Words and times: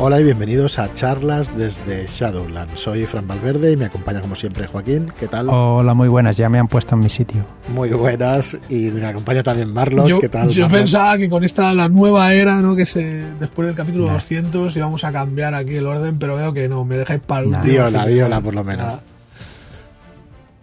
Hola 0.00 0.20
y 0.20 0.24
bienvenidos 0.24 0.78
a 0.78 0.94
charlas 0.94 1.56
desde 1.56 2.06
Shadowland. 2.06 2.76
Soy 2.76 3.04
Fran 3.06 3.26
Valverde 3.26 3.72
y 3.72 3.76
me 3.76 3.86
acompaña 3.86 4.20
como 4.20 4.36
siempre 4.36 4.68
Joaquín. 4.68 5.12
¿Qué 5.18 5.26
tal? 5.26 5.48
Hola, 5.48 5.92
muy 5.92 6.06
buenas, 6.06 6.36
ya 6.36 6.48
me 6.48 6.58
han 6.60 6.68
puesto 6.68 6.94
en 6.94 7.00
mi 7.00 7.08
sitio. 7.10 7.44
Muy 7.74 7.88
buenas 7.90 8.56
y 8.68 8.90
me 8.92 9.04
acompaña 9.04 9.42
también 9.42 9.72
Marlon. 9.74 10.06
Yo, 10.06 10.20
¿Qué 10.20 10.28
tal? 10.28 10.50
yo 10.50 10.62
Marlon? 10.66 10.80
pensaba 10.82 11.18
que 11.18 11.28
con 11.28 11.42
esta 11.42 11.74
la 11.74 11.88
nueva 11.88 12.32
era, 12.32 12.60
¿no? 12.60 12.76
Que 12.76 12.86
se 12.86 13.24
después 13.40 13.66
del 13.66 13.74
capítulo 13.74 14.06
200 14.08 14.76
íbamos 14.76 15.02
a 15.02 15.10
cambiar 15.12 15.54
aquí 15.54 15.74
el 15.74 15.86
orden, 15.86 16.16
pero 16.18 16.36
veo 16.36 16.52
que 16.52 16.68
no, 16.68 16.84
me 16.84 16.96
dejáis 16.96 17.20
para 17.20 17.40
el 17.42 17.50
Nah. 17.50 17.58
último. 17.58 17.72
Diola, 17.74 18.06
diola 18.06 18.40
por 18.40 18.54
lo 18.54 18.62
menos. 18.62 19.00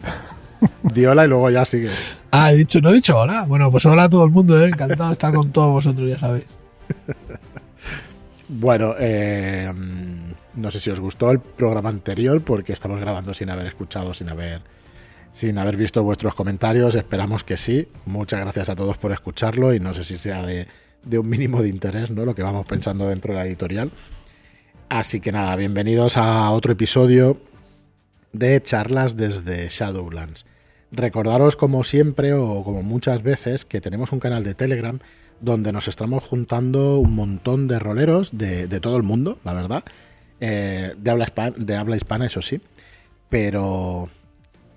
Diola 0.84 1.26
y 1.26 1.28
luego 1.28 1.50
ya 1.50 1.66
sigue. 1.66 1.90
Ah, 2.32 2.54
he 2.54 2.56
dicho, 2.56 2.80
no 2.80 2.90
he 2.92 2.94
dicho 2.94 3.18
hola. 3.20 3.44
Bueno, 3.44 3.70
pues 3.70 3.86
hola 3.86 4.04
a 4.04 4.10
todo 4.10 4.24
el 4.24 4.32
mundo, 4.32 4.58
¿eh? 4.64 4.68
Encantado 4.70 5.08
de 5.08 5.14
estar 5.14 5.34
con 5.34 5.52
todos 5.52 5.72
vosotros, 5.72 6.10
ya 6.10 6.18
sabéis. 6.18 6.46
Bueno, 8.58 8.96
eh, 8.98 9.70
mm, 9.76 10.62
no 10.62 10.72
sé 10.72 10.80
si 10.80 10.90
os 10.90 11.02
gustó 11.02 11.30
el 11.30 11.40
programa 11.42 11.90
anterior 11.90 12.42
porque 12.42 12.72
estamos 12.72 13.02
grabando 13.02 13.34
sin 13.34 13.50
haber 13.50 13.68
escuchado, 13.68 14.14
sin 14.14 14.30
haber, 14.30 14.62
sin 15.34 15.58
haber 15.58 15.76
visto 15.76 16.02
vuestros 16.04 16.36
comentarios. 16.36 16.96
Esperamos 16.96 17.44
que 17.44 17.58
sí. 17.58 17.90
Muchas 18.06 18.40
gracias 18.40 18.70
a 18.70 18.76
todos 18.78 18.98
por 18.98 19.12
escucharlo 19.12 19.74
y 19.74 19.82
no 19.82 19.94
sé 19.94 20.06
si 20.06 20.18
sea 20.18 20.46
de, 20.46 20.68
de 21.04 21.20
un 21.20 21.28
mínimo 21.28 21.62
de 21.62 21.68
interés, 21.68 22.12
¿no? 22.12 22.24
Lo 22.24 22.34
que 22.34 22.44
vamos 22.44 22.66
pensando 22.66 23.10
dentro 23.10 23.34
de 23.34 23.40
la 23.40 23.46
editorial. 23.46 23.92
Así 24.88 25.20
que 25.20 25.34
nada, 25.34 25.54
bienvenidos 25.58 26.16
a 26.16 26.50
otro 26.52 26.72
episodio 26.72 27.42
de 28.32 28.64
charlas 28.64 29.18
desde 29.18 29.68
Shadowlands. 29.68 30.46
Recordaros 30.94 31.58
como 31.58 31.84
siempre 31.84 32.32
o 32.32 32.64
como 32.64 32.84
muchas 32.84 33.22
veces 33.22 33.66
que 33.66 33.82
tenemos 33.82 34.14
un 34.14 34.22
canal 34.22 34.46
de 34.46 34.54
Telegram 34.54 35.00
donde 35.42 35.72
nos 35.72 35.88
estamos 35.88 36.24
juntando 36.24 36.98
un 37.00 37.14
montón 37.16 37.68
de 37.68 37.80
roleros 37.80 38.30
de, 38.38 38.68
todo 38.80 38.98
el 38.98 39.04
mundo, 39.04 39.40
la 39.44 39.54
verdad. 39.54 39.84
Eh, 40.40 40.94
de, 40.98 41.12
habla 41.12 41.26
hispa- 41.28 41.56
de 41.56 41.76
habla 41.76 41.98
hispana, 41.98 42.26
eso 42.26 42.42
sí. 42.42 42.62
Pero, 43.30 44.10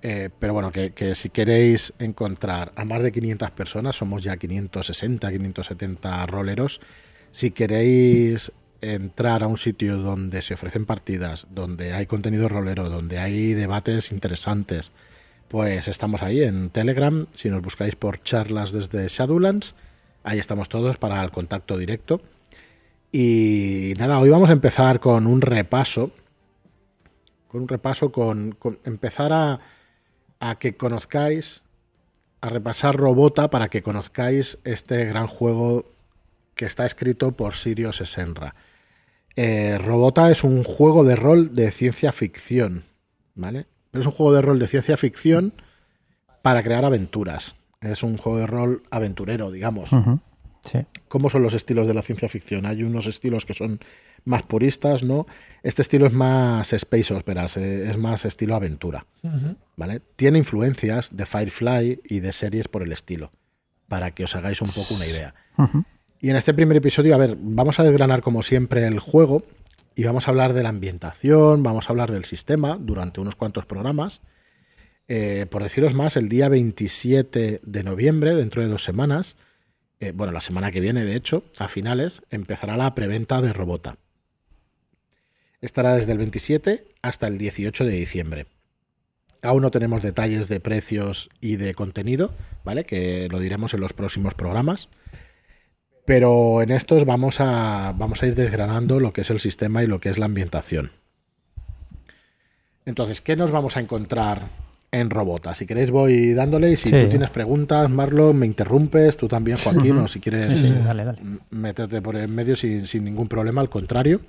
eh, 0.01 0.29
pero 0.39 0.53
bueno, 0.53 0.71
que, 0.71 0.91
que 0.91 1.15
si 1.15 1.29
queréis 1.29 1.93
encontrar 1.99 2.71
a 2.75 2.85
más 2.85 3.01
de 3.03 3.11
500 3.11 3.51
personas, 3.51 3.95
somos 3.95 4.23
ya 4.23 4.37
560, 4.37 5.31
570 5.31 6.25
roleros. 6.25 6.81
Si 7.31 7.51
queréis 7.51 8.51
entrar 8.81 9.43
a 9.43 9.47
un 9.47 9.57
sitio 9.57 9.97
donde 9.97 10.41
se 10.41 10.53
ofrecen 10.53 10.85
partidas, 10.85 11.47
donde 11.51 11.93
hay 11.93 12.05
contenido 12.05 12.47
rolero, 12.47 12.89
donde 12.89 13.19
hay 13.19 13.53
debates 13.53 14.11
interesantes, 14.11 14.91
pues 15.47 15.87
estamos 15.87 16.21
ahí 16.23 16.43
en 16.43 16.69
Telegram. 16.69 17.27
Si 17.33 17.49
nos 17.49 17.61
buscáis 17.61 17.95
por 17.95 18.21
charlas 18.23 18.71
desde 18.71 19.07
Shadowlands, 19.07 19.75
ahí 20.23 20.39
estamos 20.39 20.69
todos 20.69 20.97
para 20.97 21.23
el 21.23 21.31
contacto 21.31 21.77
directo. 21.77 22.21
Y 23.11 23.93
nada, 23.97 24.19
hoy 24.19 24.29
vamos 24.29 24.49
a 24.49 24.53
empezar 24.53 24.99
con 24.99 25.25
un 25.25 25.41
repaso. 25.41 26.11
Con 27.47 27.63
un 27.63 27.67
repaso, 27.67 28.11
con, 28.11 28.57
empezar 28.83 29.33
a, 29.33 30.55
que 30.59 30.77
conozcáis, 30.77 31.63
a 32.41 32.49
repasar 32.49 32.95
Robota 32.95 33.49
para 33.49 33.69
que 33.69 33.81
conozcáis 33.81 34.59
este 34.63 35.05
gran 35.05 35.27
juego 35.27 35.85
que 36.53 36.65
está 36.65 36.85
escrito 36.85 37.31
por 37.31 37.55
Sirius 37.55 37.97
Senra. 37.97 38.53
Eh, 39.35 39.77
Robota 39.79 40.29
es 40.29 40.43
un 40.43 40.63
juego 40.63 41.03
de 41.03 41.15
rol 41.15 41.55
de 41.55 41.71
ciencia 41.71 42.11
ficción, 42.11 42.85
¿vale? 43.33 43.65
Es 43.93 44.05
un 44.05 44.11
juego 44.11 44.33
de 44.33 44.41
rol 44.41 44.59
de 44.59 44.67
ciencia 44.67 44.97
ficción 44.97 45.53
para 46.43 46.61
crear 46.61 46.85
aventuras. 46.85 47.55
Es 47.81 48.03
un 48.03 48.17
juego 48.17 48.39
de 48.39 48.47
rol 48.47 48.83
aventurero, 48.91 49.51
digamos. 49.51 49.89
Sí. 50.65 50.79
¿Cómo 51.07 51.29
son 51.29 51.43
los 51.43 51.53
estilos 51.53 51.87
de 51.87 51.93
la 51.93 52.01
ciencia 52.01 52.27
ficción? 52.27 52.65
Hay 52.65 52.83
unos 52.83 53.07
estilos 53.07 53.45
que 53.45 53.53
son 53.53 53.79
más 54.25 54.43
puristas, 54.43 55.03
¿no? 55.03 55.25
Este 55.63 55.81
estilo 55.81 56.05
es 56.05 56.13
más 56.13 56.73
space 56.73 57.13
operas, 57.13 57.55
eh, 57.55 57.89
es 57.89 57.97
más 57.97 58.25
estilo 58.25 58.55
aventura, 58.55 59.05
¿vale? 59.77 60.01
Tiene 60.17 60.37
influencias 60.37 61.15
de 61.15 61.25
Firefly 61.25 62.01
y 62.03 62.19
de 62.19 62.33
series 62.33 62.67
por 62.67 62.83
el 62.83 62.91
estilo, 62.91 63.31
para 63.87 64.11
que 64.11 64.25
os 64.25 64.35
hagáis 64.35 64.61
un 64.61 64.69
poco 64.69 64.95
una 64.95 65.07
idea. 65.07 65.33
Y 66.19 66.29
en 66.29 66.35
este 66.35 66.53
primer 66.53 66.75
episodio, 66.75 67.15
a 67.15 67.17
ver, 67.17 67.37
vamos 67.39 67.79
a 67.79 67.83
desgranar 67.83 68.21
como 68.21 68.43
siempre 68.43 68.85
el 68.85 68.99
juego 68.99 69.43
y 69.95 70.03
vamos 70.03 70.27
a 70.27 70.31
hablar 70.31 70.51
de 70.51 70.63
la 70.63 70.69
ambientación, 70.69 71.63
vamos 71.63 71.89
a 71.89 71.93
hablar 71.93 72.11
del 72.11 72.25
sistema 72.25 72.77
durante 72.77 73.21
unos 73.21 73.35
cuantos 73.35 73.65
programas. 73.65 74.21
Eh, 75.11 75.47
por 75.49 75.63
deciros 75.63 75.95
más, 75.95 76.15
el 76.17 76.29
día 76.29 76.49
27 76.49 77.61
de 77.63 77.83
noviembre, 77.83 78.35
dentro 78.35 78.61
de 78.61 78.67
dos 78.67 78.83
semanas, 78.83 79.37
eh, 79.99 80.11
bueno, 80.15 80.31
la 80.31 80.39
semana 80.39 80.71
que 80.71 80.79
viene, 80.79 81.03
de 81.03 81.15
hecho, 81.15 81.43
a 81.57 81.67
finales, 81.67 82.21
empezará 82.29 82.77
la 82.77 82.93
preventa 82.93 83.41
de 83.41 83.51
Robota. 83.51 83.97
Estará 85.61 85.95
desde 85.95 86.11
el 86.11 86.19
27 86.19 86.85
hasta 87.01 87.25
el 87.25 87.39
18 87.39 87.85
de 87.85 87.91
diciembre. 87.91 88.45
Aún 89.41 89.63
no 89.63 89.71
tenemos 89.71 90.03
detalles 90.03 90.47
de 90.47 90.59
precios 90.59 91.29
y 91.41 91.55
de 91.55 91.73
contenido, 91.73 92.31
¿vale? 92.63 92.83
Que 92.83 93.29
lo 93.31 93.39
diremos 93.39 93.73
en 93.73 93.79
los 93.79 93.93
próximos 93.93 94.35
programas. 94.35 94.89
Pero 96.05 96.61
en 96.61 96.69
estos 96.69 97.05
vamos 97.05 97.39
a, 97.39 97.95
vamos 97.97 98.21
a 98.21 98.27
ir 98.27 98.35
desgranando 98.35 98.99
lo 98.99 99.11
que 99.11 99.21
es 99.21 99.29
el 99.31 99.39
sistema 99.39 99.81
y 99.81 99.87
lo 99.87 99.99
que 99.99 100.09
es 100.09 100.19
la 100.19 100.25
ambientación. 100.25 100.91
Entonces, 102.85 103.21
¿qué 103.21 103.35
nos 103.35 103.49
vamos 103.49 103.75
a 103.75 103.79
encontrar 103.79 104.49
en 104.91 105.09
Robota? 105.09 105.53
Si 105.53 105.65
queréis 105.65 105.91
voy 105.91 106.33
dándole 106.33 106.71
y 106.71 106.77
si 106.77 106.89
Sí. 106.91 107.01
tú 107.01 107.09
tienes 107.09 107.29
preguntas, 107.29 107.89
Marlon, 107.89 108.37
me 108.37 108.45
interrumpes, 108.45 109.17
tú 109.17 109.27
también, 109.27 109.57
Joaquín, 109.57 109.97
o 109.97 110.07
si 110.07 110.19
quieres 110.19 110.53
Sí, 110.53 110.65
sí, 110.65 110.73
dale, 110.73 111.05
dale. 111.05 111.19
m- 111.21 111.39
meterte 111.51 112.01
por 112.01 112.15
en 112.15 112.33
medio 112.33 112.55
sin, 112.55 112.87
sin 112.87 113.03
ningún 113.05 113.27
problema, 113.27 113.61
al 113.61 113.69
contrario. 113.69 114.21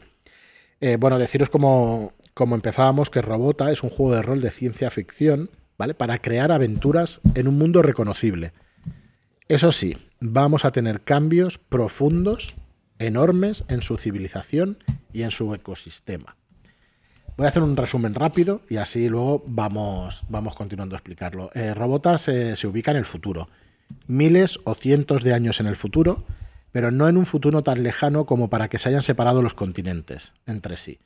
Eh, 0.81 0.97
bueno, 0.99 1.19
deciros 1.19 1.49
como, 1.51 2.13
como 2.35 2.55
empezábamos 2.55 3.11
que 3.11 3.23
Robota 3.23 3.71
es 3.71 3.83
un 3.83 3.91
juego 3.91 4.15
de 4.15 4.23
rol 4.23 4.41
de 4.41 4.51
ciencia 4.51 4.91
ficción, 4.91 5.51
¿vale? 5.79 5.95
Para 5.95 6.19
crear 6.19 6.53
aventuras 6.53 7.21
en 7.35 7.49
un 7.49 7.59
mundo 7.59 7.83
reconocible. 7.83 8.53
Eso 9.49 9.73
sí, 9.73 9.97
vamos 10.21 10.65
a 10.65 10.73
tener 10.73 11.01
cambios 11.03 11.59
profundos, 11.59 12.55
enormes 12.99 13.65
en 13.69 13.83
su 13.83 13.97
civilización 13.97 14.79
y 15.13 15.23
en 15.23 15.31
su 15.31 15.55
ecosistema. 15.55 16.37
Voy 17.41 17.47
a 17.47 17.49
hacer 17.49 17.63
un 17.63 17.75
resumen 17.75 18.15
rápido 18.15 18.61
y 18.69 18.77
así 18.77 19.09
luego 19.09 19.43
vamos, 19.47 20.25
vamos 20.29 20.55
continuando 20.55 20.95
a 20.95 20.99
explicarlo. 20.99 21.51
Eh, 21.55 21.73
Robota 21.73 22.19
se, 22.19 22.55
se 22.55 22.67
ubica 22.67 22.91
en 22.91 22.99
el 22.99 23.07
futuro, 23.07 23.49
miles 24.07 24.61
o 24.65 24.75
cientos 24.75 25.23
de 25.23 25.33
años 25.33 25.59
en 25.59 25.67
el 25.67 25.75
futuro, 25.75 26.27
pero 26.71 26.91
no 26.91 27.09
en 27.09 27.17
un 27.17 27.25
futuro 27.25 27.63
tan 27.63 27.83
lejano 27.83 28.27
como 28.27 28.51
para 28.51 28.69
que 28.69 28.79
se 28.79 28.91
hayan 28.91 29.01
separado 29.01 29.41
los 29.41 29.55
continentes 29.55 30.35
entre 30.47 30.77
sí. 30.77 30.99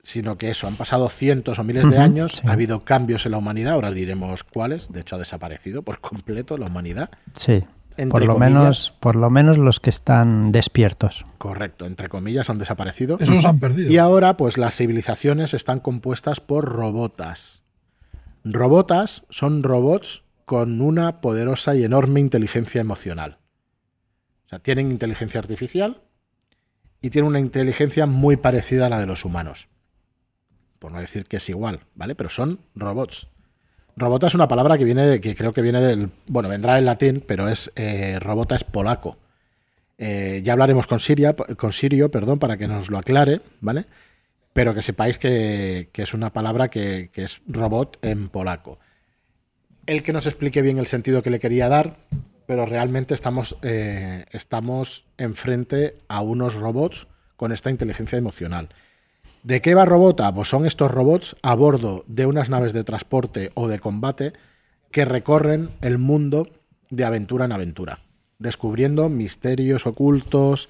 Sino 0.00 0.38
que 0.38 0.50
eso, 0.50 0.68
han 0.68 0.76
pasado 0.76 1.08
cientos 1.08 1.58
o 1.58 1.64
miles 1.64 1.90
de 1.90 1.98
años, 1.98 2.34
sí. 2.40 2.42
ha 2.46 2.52
habido 2.52 2.84
cambios 2.84 3.26
en 3.26 3.32
la 3.32 3.38
humanidad, 3.38 3.72
ahora 3.72 3.90
diremos 3.90 4.44
cuáles, 4.44 4.92
de 4.92 5.00
hecho 5.00 5.16
ha 5.16 5.18
desaparecido 5.18 5.82
por 5.82 5.98
completo 6.00 6.56
la 6.56 6.66
humanidad. 6.66 7.10
Sí. 7.34 7.64
Entre 7.96 8.10
Por 8.10 8.24
lo, 8.24 8.34
comillas. 8.34 8.52
menos, 8.52 8.94
por 9.00 9.16
lo 9.16 9.30
menos 9.30 9.58
los 9.58 9.80
que 9.80 9.90
están 9.90 10.52
despiertos. 10.52 11.24
Correcto, 11.38 11.86
entre 11.86 12.08
comillas 12.08 12.50
han 12.50 12.58
desaparecido. 12.58 13.16
Eso 13.18 13.32
nos 13.32 13.44
han 13.44 13.58
perdido. 13.58 13.90
Y 13.90 13.98
ahora, 13.98 14.36
pues 14.36 14.58
las 14.58 14.76
civilizaciones 14.76 15.54
están 15.54 15.80
compuestas 15.80 16.40
por 16.40 16.64
robotas. 16.64 17.62
Robotas 18.44 19.24
son 19.30 19.62
robots 19.62 20.22
con 20.44 20.80
una 20.80 21.20
poderosa 21.20 21.74
y 21.74 21.84
enorme 21.84 22.20
inteligencia 22.20 22.80
emocional. 22.80 23.38
O 24.46 24.48
sea, 24.48 24.58
tienen 24.60 24.90
inteligencia 24.90 25.40
artificial 25.40 26.02
y 27.00 27.10
tienen 27.10 27.28
una 27.28 27.40
inteligencia 27.40 28.06
muy 28.06 28.36
parecida 28.36 28.86
a 28.86 28.88
la 28.88 29.00
de 29.00 29.06
los 29.06 29.24
humanos. 29.24 29.68
Por 30.78 30.92
no 30.92 31.00
decir 31.00 31.24
que 31.24 31.38
es 31.38 31.48
igual, 31.48 31.80
¿vale? 31.94 32.14
Pero 32.14 32.30
son 32.30 32.60
robots. 32.74 33.28
Robota 33.96 34.26
es 34.26 34.34
una 34.34 34.46
palabra 34.48 34.76
que 34.76 34.84
viene, 34.84 35.06
de- 35.06 35.20
que 35.20 35.34
creo 35.34 35.52
que 35.54 35.62
viene 35.62 35.80
del, 35.80 36.10
bueno, 36.26 36.48
vendrá 36.48 36.74
del 36.74 36.84
latín, 36.84 37.24
pero 37.26 37.48
es 37.48 37.72
eh, 37.76 38.18
robota 38.20 38.54
es 38.54 38.64
polaco. 38.64 39.16
Eh, 39.98 40.42
ya 40.44 40.52
hablaremos 40.52 40.86
con, 40.86 41.00
Siria, 41.00 41.34
con 41.34 41.72
Sirio, 41.72 42.10
perdón, 42.10 42.38
para 42.38 42.58
que 42.58 42.68
nos 42.68 42.90
lo 42.90 42.98
aclare, 42.98 43.40
¿vale? 43.60 43.86
Pero 44.52 44.74
que 44.74 44.82
sepáis 44.82 45.16
que, 45.16 45.88
que 45.92 46.02
es 46.02 46.12
una 46.12 46.30
palabra 46.32 46.68
que, 46.68 47.08
que 47.12 47.24
es 47.24 47.40
robot 47.46 47.98
en 48.02 48.28
polaco. 48.28 48.78
El 49.86 50.02
que 50.02 50.12
nos 50.12 50.26
explique 50.26 50.60
bien 50.60 50.78
el 50.78 50.86
sentido 50.86 51.22
que 51.22 51.30
le 51.30 51.40
quería 51.40 51.68
dar, 51.70 51.96
pero 52.46 52.66
realmente 52.66 53.14
estamos, 53.14 53.56
eh, 53.62 54.26
estamos 54.32 55.06
enfrente 55.16 55.96
a 56.08 56.20
unos 56.20 56.54
robots 56.54 57.06
con 57.36 57.50
esta 57.52 57.70
inteligencia 57.70 58.18
emocional. 58.18 58.68
¿De 59.46 59.62
qué 59.62 59.76
va 59.76 59.84
Robota? 59.84 60.34
Pues 60.34 60.48
son 60.48 60.66
estos 60.66 60.90
robots 60.90 61.36
a 61.40 61.54
bordo 61.54 62.02
de 62.08 62.26
unas 62.26 62.50
naves 62.50 62.72
de 62.72 62.82
transporte 62.82 63.52
o 63.54 63.68
de 63.68 63.78
combate 63.78 64.32
que 64.90 65.04
recorren 65.04 65.70
el 65.82 65.98
mundo 65.98 66.48
de 66.90 67.04
aventura 67.04 67.44
en 67.44 67.52
aventura, 67.52 68.00
descubriendo 68.40 69.08
misterios 69.08 69.86
ocultos, 69.86 70.68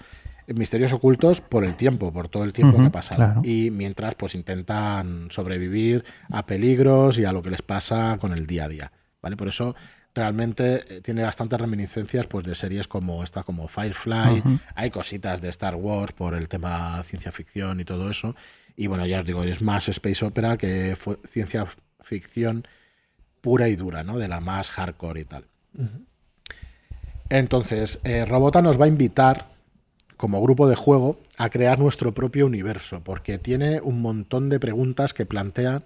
misterios 0.49 0.93
ocultos 0.93 1.41
por 1.41 1.65
el 1.65 1.75
tiempo, 1.75 2.13
por 2.13 2.29
todo 2.29 2.45
el 2.45 2.53
tiempo 2.53 2.77
que 2.77 2.85
ha 2.85 2.91
pasado. 2.91 3.17
claro. 3.17 3.41
Y 3.45 3.71
mientras 3.71 4.15
pues 4.15 4.35
intentan 4.35 5.31
sobrevivir 5.31 6.05
a 6.29 6.45
peligros 6.45 7.19
y 7.19 7.25
a 7.25 7.33
lo 7.33 7.43
que 7.43 7.53
les 7.53 7.63
pasa 7.63 8.19
con 8.21 8.35
el 8.35 8.47
día 8.47 8.65
a 8.65 8.69
día. 8.69 8.93
¿Vale? 9.23 9.39
Por 9.39 9.49
eso 9.49 9.75
realmente 10.15 10.97
eh, 10.97 11.01
tiene 11.01 11.23
bastantes 11.23 11.59
reminiscencias 11.59 12.27
pues, 12.27 12.45
de 12.45 12.55
series 12.55 12.89
como 12.89 13.25
esta, 13.25 13.43
como 13.43 13.69
Firefly. 13.69 14.43
Hay 14.75 14.91
cositas 14.91 15.41
de 15.41 15.49
Star 15.49 15.77
Wars 15.77 16.13
por 16.13 16.35
el 16.35 16.47
tema 16.49 17.03
ciencia 17.05 17.33
ficción 17.33 17.81
y 17.81 17.87
todo 17.87 18.11
eso. 18.11 18.35
Y 18.77 18.89
bueno, 18.89 19.07
ya 19.07 19.21
os 19.21 19.27
digo, 19.27 19.43
es 19.43 19.63
más 19.63 19.89
space 19.89 20.25
opera 20.25 20.59
que 20.59 20.97
ciencia 21.31 21.67
ficción 22.03 22.65
pura 23.41 23.69
y 23.69 23.77
dura, 23.77 24.03
¿no? 24.05 24.19
De 24.19 24.29
la 24.29 24.41
más 24.41 24.69
hardcore 24.71 25.21
y 25.21 25.25
tal. 25.25 25.47
Entonces, 27.29 28.01
eh, 28.05 28.25
Robota 28.25 28.61
nos 28.61 28.81
va 28.81 28.85
a 28.85 28.89
invitar, 28.89 29.47
como 30.17 30.43
grupo 30.43 30.69
de 30.69 30.77
juego, 30.77 31.19
a 31.37 31.49
crear 31.49 31.79
nuestro 31.79 32.13
propio 32.13 32.47
universo, 32.47 33.03
porque 33.03 33.39
tiene 33.39 33.81
un 33.81 34.03
montón 34.03 34.49
de 34.49 34.61
preguntas 34.61 35.13
que 35.13 35.27
plantean 35.27 35.85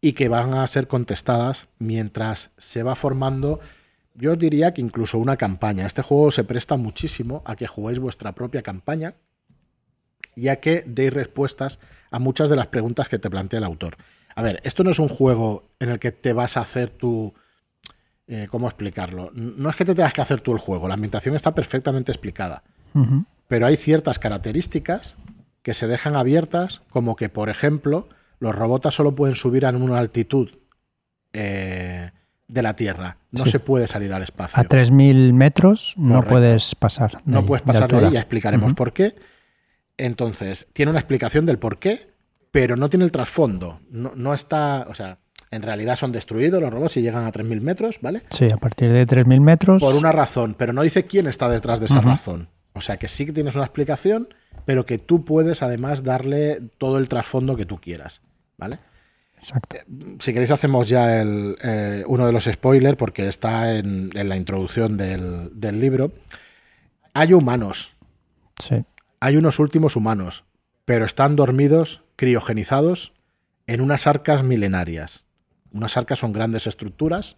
y 0.00 0.12
que 0.12 0.28
van 0.28 0.54
a 0.54 0.66
ser 0.66 0.86
contestadas 0.86 1.68
mientras 1.78 2.50
se 2.56 2.82
va 2.82 2.94
formando, 2.94 3.60
yo 4.14 4.36
diría 4.36 4.72
que 4.72 4.80
incluso 4.80 5.18
una 5.18 5.36
campaña. 5.36 5.86
Este 5.86 6.02
juego 6.02 6.30
se 6.30 6.44
presta 6.44 6.76
muchísimo 6.76 7.42
a 7.44 7.56
que 7.56 7.66
juguéis 7.66 7.98
vuestra 7.98 8.32
propia 8.32 8.62
campaña 8.62 9.14
y 10.36 10.46
a 10.48 10.60
que 10.60 10.84
deis 10.86 11.12
respuestas 11.12 11.80
a 12.12 12.20
muchas 12.20 12.48
de 12.48 12.54
las 12.56 12.68
preguntas 12.68 13.08
que 13.08 13.18
te 13.18 13.28
plantea 13.28 13.58
el 13.58 13.64
autor. 13.64 13.96
A 14.36 14.42
ver, 14.42 14.60
esto 14.62 14.84
no 14.84 14.90
es 14.90 14.98
un 15.00 15.08
juego 15.08 15.64
en 15.80 15.88
el 15.88 15.98
que 15.98 16.12
te 16.12 16.32
vas 16.32 16.56
a 16.56 16.60
hacer 16.60 16.90
tu... 16.90 17.34
eh, 18.28 18.46
¿Cómo 18.50 18.68
explicarlo? 18.68 19.30
No 19.34 19.70
es 19.70 19.76
que 19.76 19.84
te 19.84 19.94
tengas 19.94 20.12
que 20.12 20.20
hacer 20.20 20.40
tú 20.42 20.52
el 20.52 20.58
juego, 20.58 20.86
la 20.88 20.94
ambientación 20.94 21.34
está 21.34 21.52
perfectamente 21.54 22.12
explicada 22.12 22.62
pero 23.48 23.66
hay 23.66 23.76
ciertas 23.76 24.18
características 24.18 25.16
que 25.62 25.74
se 25.74 25.86
dejan 25.86 26.16
abiertas, 26.16 26.80
como 26.90 27.14
que, 27.14 27.28
por 27.28 27.50
ejemplo, 27.50 28.08
los 28.40 28.54
robots 28.54 28.94
solo 28.94 29.14
pueden 29.14 29.36
subir 29.36 29.66
a 29.66 29.70
una 29.70 29.98
altitud 29.98 30.48
eh, 31.32 32.10
de 32.48 32.62
la 32.62 32.74
Tierra. 32.74 33.18
No 33.32 33.44
Sí. 33.44 33.50
se 33.50 33.60
puede 33.60 33.86
salir 33.86 34.12
al 34.12 34.22
espacio. 34.22 34.58
A 34.58 34.64
3.000 34.64 35.32
metros 35.34 35.94
no 35.98 36.14
Correcto. 36.16 36.30
puedes 36.34 36.74
pasar. 36.74 37.20
no 37.26 37.40
ahí, 37.40 37.44
puedes 37.44 37.62
pasar 37.62 37.90
de 37.90 38.06
ahí, 38.06 38.12
ya 38.14 38.20
explicaremos 38.20 38.72
por 38.74 38.92
qué. 38.92 39.14
Entonces, 39.98 40.66
tiene 40.72 40.90
una 40.90 41.00
explicación 41.00 41.46
del 41.46 41.58
por 41.58 41.78
qué, 41.78 42.10
pero 42.50 42.76
no 42.76 42.88
tiene 42.90 43.04
el 43.04 43.12
trasfondo. 43.12 43.80
No, 43.90 44.12
no 44.14 44.34
está, 44.34 44.86
o 44.88 44.94
sea, 44.94 45.18
en 45.50 45.62
realidad 45.62 45.96
son 45.96 46.12
destruidos 46.12 46.60
los 46.60 46.70
robots 46.72 46.96
y 46.96 47.02
llegan 47.02 47.24
a 47.24 47.32
3.000 47.32 47.60
metros, 47.60 47.98
¿vale? 48.00 48.22
Sí, 48.30 48.50
a 48.50 48.56
partir 48.56 48.92
de 48.92 49.06
3.000 49.06 49.40
metros. 49.40 49.80
por 49.80 49.94
una 49.94 50.12
razón, 50.12 50.54
pero 50.58 50.72
no 50.72 50.82
dice 50.82 51.06
quién 51.06 51.26
está 51.26 51.48
detrás 51.48 51.80
de 51.80 51.86
esa 51.86 52.00
razón. 52.00 52.48
O 52.74 52.80
sea 52.80 52.98
que 52.98 53.08
sí 53.08 53.24
que 53.24 53.32
tienes 53.32 53.54
una 53.54 53.64
explicación, 53.64 54.28
pero 54.66 54.84
que 54.84 54.98
tú 54.98 55.24
puedes 55.24 55.62
además 55.62 56.02
darle 56.02 56.60
todo 56.78 56.98
el 56.98 57.08
trasfondo 57.08 57.56
que 57.56 57.64
tú 57.64 57.80
quieras. 57.80 58.20
¿Vale? 58.58 58.78
Exacto. 59.36 59.76
Si 60.18 60.32
queréis 60.32 60.50
hacemos 60.50 60.88
ya 60.88 61.20
el, 61.20 61.56
eh, 61.62 62.04
uno 62.06 62.26
de 62.26 62.32
los 62.32 62.44
spoilers 62.44 62.96
porque 62.96 63.28
está 63.28 63.74
en, 63.74 64.10
en 64.14 64.28
la 64.28 64.36
introducción 64.36 64.96
del, 64.96 65.50
del 65.54 65.78
libro. 65.80 66.12
Hay 67.14 67.32
humanos, 67.32 67.94
Sí. 68.58 68.82
Hay 69.20 69.36
unos 69.36 69.58
últimos 69.58 69.96
humanos, 69.96 70.44
pero 70.84 71.04
están 71.04 71.36
dormidos, 71.36 72.02
criogenizados, 72.16 73.12
en 73.66 73.80
unas 73.80 74.06
arcas 74.06 74.42
milenarias. 74.42 75.24
Unas 75.72 75.96
arcas 75.96 76.20
son 76.20 76.32
grandes 76.32 76.66
estructuras 76.66 77.36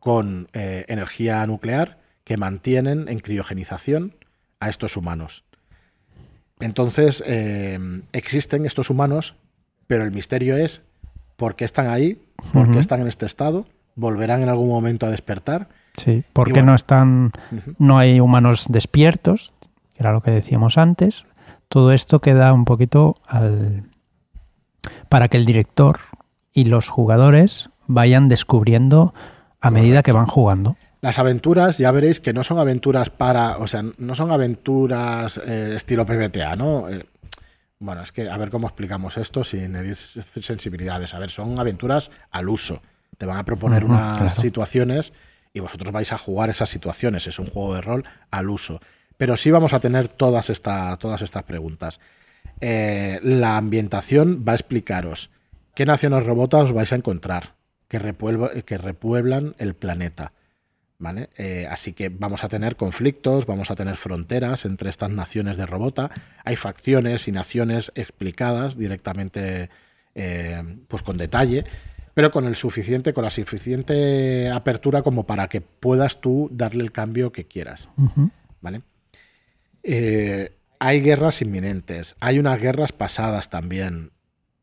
con 0.00 0.48
eh, 0.52 0.84
energía 0.88 1.46
nuclear 1.46 2.00
que 2.24 2.36
mantienen 2.36 3.08
en 3.08 3.20
criogenización 3.20 4.16
a 4.60 4.68
estos 4.68 4.96
humanos. 4.96 5.44
Entonces, 6.60 7.22
eh, 7.26 7.78
existen 8.12 8.66
estos 8.66 8.90
humanos, 8.90 9.34
pero 9.86 10.04
el 10.04 10.12
misterio 10.12 10.56
es 10.56 10.82
por 11.36 11.56
qué 11.56 11.64
están 11.64 11.90
ahí, 11.90 12.22
por 12.52 12.70
qué 12.70 12.78
están 12.78 13.00
en 13.00 13.08
este 13.08 13.26
estado, 13.26 13.66
volverán 13.96 14.42
en 14.42 14.48
algún 14.48 14.68
momento 14.68 15.06
a 15.06 15.10
despertar. 15.10 15.68
Sí. 15.96 16.24
¿Por 16.32 16.48
qué 16.48 16.54
bueno. 16.54 16.72
no 16.72 16.76
están, 16.76 17.32
no 17.78 17.98
hay 17.98 18.20
humanos 18.20 18.66
despiertos? 18.68 19.52
Que 19.94 20.02
era 20.02 20.12
lo 20.12 20.22
que 20.22 20.30
decíamos 20.30 20.78
antes. 20.78 21.24
Todo 21.68 21.92
esto 21.92 22.20
queda 22.20 22.52
un 22.52 22.64
poquito 22.64 23.16
al 23.26 23.84
para 25.08 25.28
que 25.28 25.36
el 25.36 25.44
director 25.44 26.00
y 26.52 26.64
los 26.64 26.88
jugadores 26.88 27.70
vayan 27.86 28.28
descubriendo 28.28 29.14
a 29.60 29.70
medida 29.70 30.02
que 30.02 30.12
van 30.12 30.26
jugando. 30.26 30.76
Las 31.00 31.18
aventuras, 31.18 31.78
ya 31.78 31.90
veréis 31.90 32.20
que 32.20 32.32
no 32.32 32.44
son 32.44 32.58
aventuras 32.58 33.10
para, 33.10 33.58
o 33.58 33.66
sea, 33.66 33.82
no 33.98 34.14
son 34.14 34.30
aventuras 34.30 35.40
eh, 35.44 35.74
estilo 35.76 36.06
PBTA, 36.06 36.56
¿no? 36.56 36.88
Eh, 36.88 37.04
bueno, 37.78 38.02
es 38.02 38.12
que 38.12 38.30
a 38.30 38.36
ver 38.36 38.50
cómo 38.50 38.68
explicamos 38.68 39.16
esto 39.16 39.42
sin 39.42 39.74
herir 39.74 39.96
sensibilidades. 39.96 41.14
A 41.14 41.18
ver, 41.18 41.30
son 41.30 41.58
aventuras 41.58 42.12
al 42.30 42.48
uso. 42.48 42.80
Te 43.18 43.26
van 43.26 43.38
a 43.38 43.44
proponer 43.44 43.84
unas 43.84 44.16
claro. 44.16 44.30
situaciones 44.30 45.12
y 45.52 45.60
vosotros 45.60 45.92
vais 45.92 46.12
a 46.12 46.18
jugar 46.18 46.50
esas 46.50 46.70
situaciones. 46.70 47.26
Es 47.26 47.40
un 47.40 47.46
juego 47.46 47.74
de 47.74 47.80
rol 47.80 48.04
al 48.30 48.50
uso. 48.50 48.80
Pero 49.22 49.36
sí 49.36 49.52
vamos 49.52 49.72
a 49.72 49.78
tener 49.78 50.08
todas, 50.08 50.50
esta, 50.50 50.96
todas 50.96 51.22
estas 51.22 51.44
preguntas. 51.44 52.00
Eh, 52.60 53.20
la 53.22 53.56
ambientación 53.56 54.44
va 54.44 54.50
a 54.50 54.56
explicaros 54.56 55.30
qué 55.76 55.86
naciones 55.86 56.24
robotas 56.26 56.64
os 56.64 56.72
vais 56.72 56.90
a 56.92 56.96
encontrar 56.96 57.54
que, 57.86 58.00
repuelva- 58.00 58.50
que 58.64 58.78
repueblan 58.78 59.54
el 59.58 59.74
planeta. 59.74 60.32
¿Vale? 60.98 61.30
Eh, 61.36 61.68
así 61.70 61.92
que 61.92 62.08
vamos 62.08 62.42
a 62.42 62.48
tener 62.48 62.74
conflictos, 62.74 63.46
vamos 63.46 63.70
a 63.70 63.76
tener 63.76 63.96
fronteras 63.96 64.64
entre 64.64 64.90
estas 64.90 65.10
naciones 65.12 65.56
de 65.56 65.66
robota. 65.66 66.10
Hay 66.44 66.56
facciones 66.56 67.28
y 67.28 67.30
naciones 67.30 67.92
explicadas 67.94 68.76
directamente, 68.76 69.70
eh, 70.16 70.78
pues 70.88 71.02
con 71.02 71.16
detalle, 71.16 71.62
pero 72.12 72.32
con 72.32 72.46
el 72.46 72.56
suficiente, 72.56 73.14
con 73.14 73.22
la 73.22 73.30
suficiente 73.30 74.50
apertura 74.50 75.02
como 75.02 75.26
para 75.26 75.46
que 75.46 75.60
puedas 75.60 76.20
tú 76.20 76.48
darle 76.50 76.82
el 76.82 76.90
cambio 76.90 77.30
que 77.30 77.46
quieras. 77.46 77.88
¿Vale? 78.60 78.82
Eh, 79.82 80.56
hay 80.78 81.00
guerras 81.00 81.42
inminentes, 81.42 82.16
hay 82.20 82.38
unas 82.38 82.60
guerras 82.60 82.92
pasadas 82.92 83.50
también. 83.50 84.10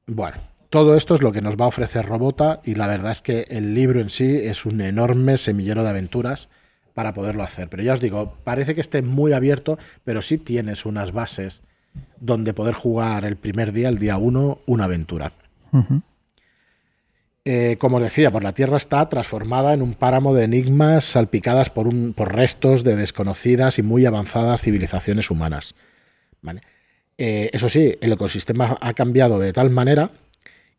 Bueno, 0.05 0.37
todo 0.69 0.95
esto 0.95 1.15
es 1.15 1.21
lo 1.21 1.31
que 1.31 1.41
nos 1.41 1.55
va 1.55 1.65
a 1.65 1.69
ofrecer 1.69 2.05
Robota 2.05 2.61
y 2.63 2.75
la 2.75 2.87
verdad 2.87 3.11
es 3.11 3.21
que 3.21 3.45
el 3.49 3.73
libro 3.73 4.01
en 4.01 4.09
sí 4.09 4.37
es 4.37 4.65
un 4.65 4.81
enorme 4.81 5.37
semillero 5.37 5.83
de 5.83 5.89
aventuras 5.89 6.49
para 6.93 7.13
poderlo 7.13 7.43
hacer. 7.43 7.69
Pero 7.69 7.83
ya 7.83 7.93
os 7.93 8.01
digo, 8.01 8.37
parece 8.43 8.75
que 8.75 8.81
esté 8.81 9.01
muy 9.01 9.33
abierto, 9.33 9.77
pero 10.03 10.21
sí 10.21 10.37
tienes 10.37 10.85
unas 10.85 11.11
bases 11.11 11.61
donde 12.19 12.53
poder 12.53 12.73
jugar 12.73 13.25
el 13.25 13.37
primer 13.37 13.71
día, 13.71 13.89
el 13.89 13.97
día 13.97 14.17
uno, 14.17 14.59
una 14.65 14.83
aventura. 14.83 15.31
Eh, 17.51 17.77
como 17.79 17.99
decía, 17.99 18.29
pues 18.29 18.43
la 18.43 18.53
Tierra 18.53 18.77
está 18.77 19.09
transformada 19.09 19.73
en 19.73 19.81
un 19.81 19.95
páramo 19.95 20.35
de 20.35 20.43
enigmas 20.43 21.03
salpicadas 21.03 21.71
por, 21.71 21.87
un, 21.87 22.13
por 22.13 22.35
restos 22.35 22.83
de 22.83 22.95
desconocidas 22.95 23.79
y 23.79 23.81
muy 23.81 24.05
avanzadas 24.05 24.61
civilizaciones 24.61 25.31
humanas. 25.31 25.73
¿vale? 26.43 26.61
Eh, 27.17 27.49
eso 27.51 27.67
sí, 27.67 27.95
el 28.01 28.11
ecosistema 28.11 28.77
ha 28.79 28.93
cambiado 28.93 29.39
de 29.39 29.51
tal 29.51 29.71
manera 29.71 30.11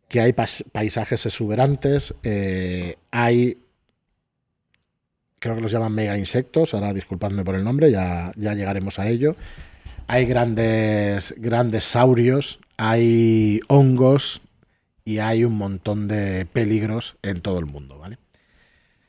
que 0.06 0.20
hay 0.20 0.32
paisajes 0.32 1.26
exuberantes, 1.26 2.14
eh, 2.22 2.94
hay, 3.10 3.58
creo 5.40 5.56
que 5.56 5.62
los 5.62 5.72
llaman 5.72 5.92
mega 5.92 6.16
insectos, 6.16 6.72
ahora 6.72 6.94
disculpadme 6.94 7.42
por 7.42 7.56
el 7.56 7.64
nombre, 7.64 7.90
ya, 7.90 8.30
ya 8.36 8.54
llegaremos 8.54 9.00
a 9.00 9.08
ello. 9.08 9.34
Hay 10.06 10.24
grandes, 10.24 11.34
grandes 11.36 11.82
saurios, 11.82 12.60
hay 12.76 13.60
hongos, 13.66 14.40
y 15.04 15.18
hay 15.18 15.44
un 15.44 15.56
montón 15.56 16.08
de 16.08 16.46
peligros 16.46 17.16
en 17.22 17.40
todo 17.40 17.58
el 17.58 17.66
mundo, 17.66 17.98
¿vale? 17.98 18.18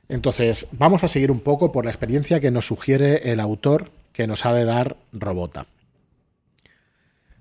Entonces, 0.09 0.67
vamos 0.71 1.03
a 1.03 1.07
seguir 1.07 1.31
un 1.31 1.39
poco 1.39 1.71
por 1.71 1.85
la 1.85 1.91
experiencia 1.91 2.39
que 2.39 2.51
nos 2.51 2.67
sugiere 2.67 3.31
el 3.31 3.39
autor 3.39 3.91
que 4.11 4.27
nos 4.27 4.45
ha 4.45 4.53
de 4.53 4.65
dar 4.65 4.97
Robota. 5.13 5.67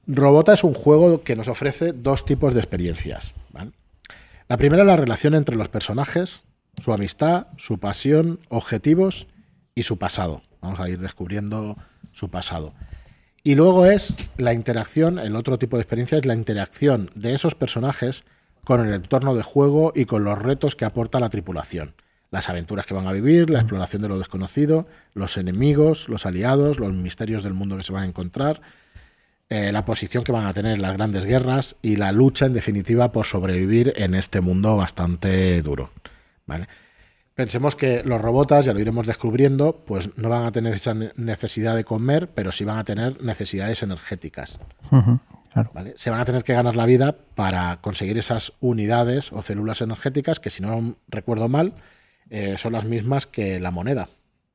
Robota 0.07 0.52
es 0.52 0.64
un 0.64 0.75
juego 0.75 1.23
que 1.23 1.37
nos 1.37 1.49
ofrece 1.49 1.92
dos 1.92 2.25
tipos 2.25 2.54
de 2.54 2.61
experiencias. 2.61 3.35
La 4.49 4.57
primera 4.57 4.83
es 4.83 4.87
la 4.87 4.97
relación 4.97 5.35
entre 5.35 5.54
los 5.57 5.69
personajes, 5.69 6.42
su 6.83 6.92
amistad, 6.92 7.47
su 7.57 7.78
pasión, 7.78 8.40
objetivos 8.49 9.28
y 9.75 9.85
su 9.85 9.99
pasado. 9.99 10.42
Vamos 10.61 10.80
a 10.80 10.88
ir 10.88 10.99
descubriendo 10.99 11.76
su 12.12 12.30
pasado. 12.30 12.75
Y 13.42 13.54
luego 13.54 13.87
es 13.87 14.16
la 14.37 14.52
interacción, 14.52 15.19
el 15.19 15.37
otro 15.37 15.59
tipo 15.59 15.76
de 15.76 15.83
experiencia 15.83 16.19
es 16.19 16.26
la 16.26 16.35
interacción 16.35 17.11
de 17.14 17.35
esos 17.35 17.54
personajes 17.54 18.25
con 18.70 18.86
el 18.86 18.94
entorno 18.94 19.34
de 19.34 19.42
juego 19.42 19.92
y 19.96 20.04
con 20.04 20.22
los 20.22 20.38
retos 20.38 20.76
que 20.76 20.84
aporta 20.84 21.18
la 21.18 21.28
tripulación. 21.28 21.94
Las 22.30 22.48
aventuras 22.48 22.86
que 22.86 22.94
van 22.94 23.08
a 23.08 23.12
vivir, 23.12 23.50
la 23.50 23.58
exploración 23.58 24.00
de 24.00 24.08
lo 24.08 24.16
desconocido, 24.16 24.86
los 25.12 25.36
enemigos, 25.36 26.08
los 26.08 26.24
aliados, 26.24 26.78
los 26.78 26.94
misterios 26.94 27.42
del 27.42 27.52
mundo 27.52 27.76
que 27.76 27.82
se 27.82 27.92
van 27.92 28.04
a 28.04 28.06
encontrar, 28.06 28.60
eh, 29.48 29.72
la 29.72 29.84
posición 29.84 30.22
que 30.22 30.30
van 30.30 30.46
a 30.46 30.52
tener 30.52 30.74
en 30.76 30.82
las 30.82 30.92
grandes 30.92 31.24
guerras 31.24 31.74
y 31.82 31.96
la 31.96 32.12
lucha, 32.12 32.46
en 32.46 32.52
definitiva, 32.52 33.10
por 33.10 33.26
sobrevivir 33.26 33.92
en 33.96 34.14
este 34.14 34.40
mundo 34.40 34.76
bastante 34.76 35.60
duro. 35.62 35.90
¿vale? 36.46 36.68
Pensemos 37.34 37.74
que 37.74 38.04
los 38.04 38.20
robotas, 38.20 38.66
ya 38.66 38.72
lo 38.72 38.78
iremos 38.78 39.04
descubriendo, 39.04 39.82
pues 39.84 40.16
no 40.16 40.28
van 40.28 40.44
a 40.44 40.52
tener 40.52 40.74
esa 40.74 40.94
ne- 40.94 41.10
necesidad 41.16 41.74
de 41.74 41.82
comer, 41.82 42.28
pero 42.32 42.52
sí 42.52 42.64
van 42.64 42.78
a 42.78 42.84
tener 42.84 43.20
necesidades 43.20 43.82
energéticas. 43.82 44.60
Claro. 45.52 45.71
¿vale? 45.75 45.95
Se 45.97 46.11
van 46.11 46.21
a 46.21 46.25
tener 46.25 46.45
que 46.45 46.52
ganar 46.52 46.76
la 46.76 46.87
vida 46.87 47.16
para 47.35 47.80
conseguir 47.80 48.19
esas 48.19 48.52
unidades 48.61 49.33
o 49.33 49.42
células 49.42 49.80
energéticas 49.80 50.38
que, 50.40 50.50
si 50.50 50.62
no 50.62 50.97
recuerdo 51.09 51.49
mal, 51.49 51.75
eh, 52.28 52.57
son 52.57 52.73
las 52.73 52.85
mismas 52.85 53.26
que 53.26 53.59
la 53.61 53.71
moneda. 53.71 54.09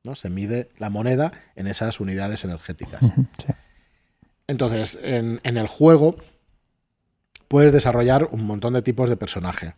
¿no? 0.04 0.14
Se 0.14 0.30
mide 0.30 0.70
la 0.78 0.88
moneda 0.88 1.32
en 1.56 1.66
esas 1.66 2.00
unidades 2.00 2.44
energéticas. 2.44 3.00
Sí. 3.02 3.52
Entonces, 4.46 4.98
en, 5.02 5.40
en 5.42 5.56
el 5.56 5.66
juego 5.66 6.16
puedes 7.48 7.72
desarrollar 7.72 8.28
un 8.30 8.44
montón 8.44 8.74
de 8.74 8.82
tipos 8.82 9.08
de 9.08 9.16
personaje. 9.16 9.74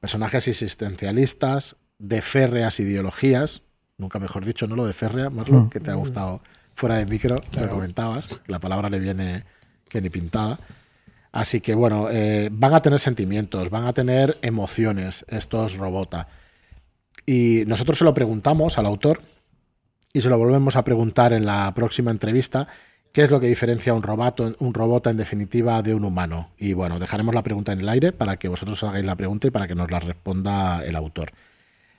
Personajes 0.00 0.48
existencialistas, 0.48 1.76
de 1.98 2.20
férreas 2.22 2.80
ideologías, 2.80 3.62
nunca 3.96 4.18
mejor 4.18 4.44
dicho, 4.44 4.66
no 4.66 4.76
lo 4.76 4.86
de 4.86 4.92
férrea, 4.92 5.30
Marlon, 5.30 5.66
Mm. 5.66 5.70
que 5.70 5.80
te 5.80 5.90
ha 5.90 5.94
gustado 5.94 6.42
fuera 6.74 6.96
de 6.96 7.06
micro, 7.06 7.36
lo 7.60 7.68
comentabas, 7.68 8.40
la 8.46 8.58
palabra 8.58 8.90
le 8.90 8.98
viene 8.98 9.44
que 9.92 10.00
ni 10.00 10.08
pintada. 10.08 10.58
Así 11.30 11.60
que 11.60 11.74
bueno, 11.74 12.08
eh, 12.10 12.48
van 12.50 12.74
a 12.74 12.80
tener 12.80 12.98
sentimientos, 12.98 13.70
van 13.70 13.86
a 13.86 13.92
tener 13.92 14.38
emociones 14.42 15.24
estos 15.28 15.76
robota. 15.76 16.28
Y 17.26 17.64
nosotros 17.66 17.98
se 17.98 18.04
lo 18.04 18.14
preguntamos 18.14 18.78
al 18.78 18.86
autor 18.86 19.20
y 20.12 20.20
se 20.20 20.28
lo 20.28 20.38
volvemos 20.38 20.76
a 20.76 20.84
preguntar 20.84 21.32
en 21.32 21.46
la 21.46 21.72
próxima 21.74 22.10
entrevista 22.10 22.68
qué 23.12 23.22
es 23.22 23.30
lo 23.30 23.40
que 23.40 23.46
diferencia 23.46 23.94
un 23.94 24.02
robot, 24.02 24.56
un 24.58 24.74
robot 24.74 25.06
en 25.06 25.16
definitiva 25.18 25.82
de 25.82 25.94
un 25.94 26.04
humano. 26.04 26.50
Y 26.58 26.72
bueno, 26.72 26.98
dejaremos 26.98 27.34
la 27.34 27.42
pregunta 27.42 27.72
en 27.72 27.80
el 27.80 27.88
aire 27.88 28.12
para 28.12 28.36
que 28.36 28.48
vosotros 28.48 28.82
hagáis 28.82 29.04
la 29.04 29.16
pregunta 29.16 29.46
y 29.46 29.50
para 29.50 29.68
que 29.68 29.74
nos 29.74 29.90
la 29.90 30.00
responda 30.00 30.82
el 30.84 30.96
autor. 30.96 31.32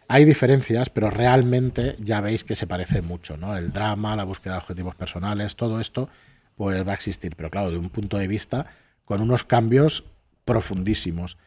Hay 0.07 0.25
diferencias, 0.25 0.89
pero 0.89 1.09
realmente 1.09 1.95
ya 1.99 2.21
veis 2.21 2.43
que 2.43 2.55
se 2.55 2.67
parece 2.67 3.01
mucho, 3.01 3.37
¿no? 3.37 3.55
El 3.55 3.71
drama, 3.71 4.15
la 4.15 4.25
búsqueda 4.25 4.53
de 4.53 4.59
objetivos 4.59 4.95
personales, 4.95 5.55
todo 5.55 5.79
esto, 5.79 6.09
pues 6.55 6.85
va 6.87 6.91
a 6.91 6.95
existir, 6.95 7.35
pero 7.35 7.49
claro, 7.49 7.71
de 7.71 7.77
un 7.77 7.89
punto 7.89 8.17
de 8.17 8.27
vista 8.27 8.67
con 9.05 9.21
unos 9.21 9.43
cambios 9.43 10.05
profundísimos. 10.45 11.37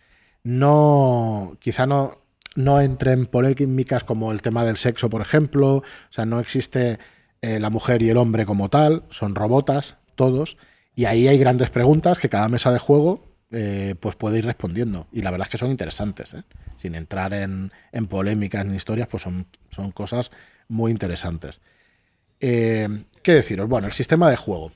No, 0.42 1.56
quizá 1.60 1.86
no, 1.86 2.18
no 2.54 2.80
entre 2.80 3.12
en 3.12 3.26
polémicas 3.26 4.04
como 4.04 4.32
el 4.32 4.42
tema 4.42 4.64
del 4.64 4.76
sexo, 4.76 5.10
por 5.10 5.22
ejemplo, 5.22 5.76
o 5.76 5.82
sea, 6.10 6.24
no 6.24 6.40
existe 6.40 6.98
eh, 7.42 7.60
la 7.60 7.70
mujer 7.70 8.02
y 8.02 8.08
el 8.10 8.16
hombre 8.16 8.46
como 8.46 8.68
tal, 8.68 9.04
son 9.10 9.34
robotas 9.34 9.96
todos, 10.14 10.56
y 10.94 11.04
ahí 11.04 11.28
hay 11.28 11.38
grandes 11.38 11.70
preguntas 11.70 12.18
que 12.18 12.28
cada 12.28 12.48
mesa 12.48 12.72
de 12.72 12.78
juego 12.78 13.24
eh, 13.50 13.94
pues 14.00 14.16
puede 14.16 14.38
ir 14.38 14.46
respondiendo, 14.46 15.06
y 15.12 15.22
la 15.22 15.30
verdad 15.30 15.46
es 15.46 15.50
que 15.50 15.58
son 15.58 15.70
interesantes, 15.70 16.34
¿eh? 16.34 16.42
sin 16.76 16.94
entrar 16.94 17.34
en, 17.34 17.72
en, 17.92 18.06
polémicas 18.06 18.64
ni 18.64 18.76
historias, 18.76 19.08
pues 19.08 19.22
son, 19.22 19.46
son 19.70 19.92
cosas 19.92 20.30
muy 20.68 20.90
interesantes. 20.90 21.60
¿Qué 22.38 23.06
deciros? 23.24 23.68
Bueno, 23.68 23.86
el 23.86 23.92
sistema 23.92 24.30
de 24.30 24.36
juego. 24.36 24.72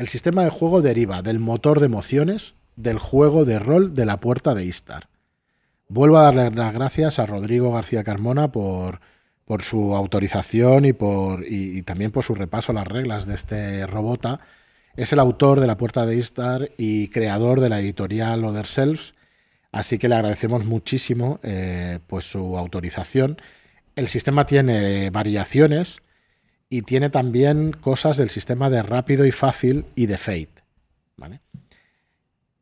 El 0.00 0.08
sistema 0.08 0.44
de 0.44 0.48
juego 0.48 0.80
deriva 0.80 1.20
del 1.20 1.40
motor 1.40 1.78
de 1.78 1.84
emociones 1.84 2.54
del 2.74 2.98
juego 2.98 3.44
de 3.44 3.58
rol 3.58 3.92
de 3.92 4.06
la 4.06 4.18
puerta 4.18 4.54
de 4.54 4.64
Istar. 4.64 5.10
Vuelvo 5.88 6.16
a 6.16 6.22
darle 6.22 6.50
las 6.52 6.72
gracias 6.72 7.18
a 7.18 7.26
Rodrigo 7.26 7.74
García 7.74 8.02
Carmona 8.02 8.50
por, 8.50 9.02
su 9.60 9.94
autorización 9.94 10.86
y, 10.86 11.82
también 11.82 12.12
por 12.12 12.24
su 12.24 12.34
repaso 12.34 12.72
a 12.72 12.76
las 12.76 12.88
reglas 12.88 13.26
de 13.26 13.34
este 13.34 13.86
robota. 13.86 14.40
Es 14.96 15.12
el 15.12 15.18
autor 15.18 15.60
de 15.60 15.66
La 15.66 15.76
Puerta 15.76 16.06
de 16.06 16.16
Istar 16.16 16.70
y 16.78 17.08
creador 17.08 17.60
de 17.60 17.68
la 17.68 17.80
editorial 17.80 18.42
Other 18.46 18.68
Selves, 18.68 19.12
así 19.70 19.98
que 19.98 20.08
le 20.08 20.14
agradecemos 20.14 20.64
muchísimo 20.64 21.40
eh, 21.42 21.98
pues 22.06 22.24
su 22.24 22.56
autorización. 22.56 23.36
El 23.96 24.08
sistema 24.08 24.46
tiene 24.46 25.10
variaciones 25.10 26.00
y 26.70 26.82
tiene 26.82 27.10
también 27.10 27.72
cosas 27.72 28.16
del 28.16 28.30
sistema 28.30 28.70
de 28.70 28.82
rápido 28.82 29.26
y 29.26 29.32
fácil 29.32 29.84
y 29.96 30.06
de 30.06 30.16
fate. 30.16 30.62
¿vale? 31.16 31.40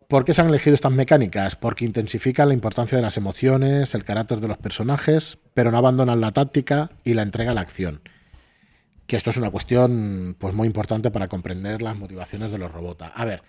¿Por 0.08 0.24
qué 0.24 0.32
se 0.32 0.40
han 0.40 0.48
elegido 0.48 0.74
estas 0.74 0.90
mecánicas? 0.92 1.54
Porque 1.54 1.84
intensifican 1.84 2.48
la 2.48 2.54
importancia 2.54 2.96
de 2.96 3.02
las 3.02 3.18
emociones, 3.18 3.94
el 3.94 4.04
carácter 4.04 4.40
de 4.40 4.48
los 4.48 4.56
personajes, 4.56 5.36
pero 5.52 5.70
no 5.70 5.76
abandonan 5.76 6.22
la 6.22 6.32
táctica 6.32 6.90
y 7.04 7.12
la 7.12 7.22
entrega 7.22 7.50
a 7.50 7.54
la 7.54 7.60
acción. 7.60 8.00
Que 9.06 9.16
esto 9.16 9.28
es 9.28 9.36
una 9.36 9.50
cuestión 9.50 10.34
pues, 10.38 10.54
muy 10.54 10.66
importante 10.66 11.10
para 11.10 11.28
comprender 11.28 11.82
las 11.82 11.96
motivaciones 11.96 12.50
de 12.50 12.58
los 12.58 12.72
robots. 12.72 13.04
A 13.14 13.24
ver, 13.26 13.42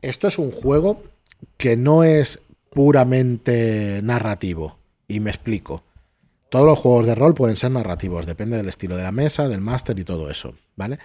esto 0.00 0.26
es 0.26 0.38
un 0.38 0.50
juego 0.50 1.04
que 1.56 1.76
no 1.76 2.02
es 2.02 2.42
puramente 2.70 4.00
narrativo. 4.02 4.78
Y 5.06 5.20
me 5.20 5.30
explico. 5.30 5.84
Todos 6.52 6.66
los 6.66 6.78
juegos 6.78 7.06
de 7.06 7.14
rol 7.14 7.32
pueden 7.32 7.56
ser 7.56 7.70
narrativos, 7.70 8.26
depende 8.26 8.58
del 8.58 8.68
estilo 8.68 8.94
de 8.94 9.02
la 9.02 9.10
mesa, 9.10 9.48
del 9.48 9.62
máster 9.62 9.98
y 9.98 10.04
todo 10.04 10.30
eso, 10.30 10.54
¿vale? 10.76 10.98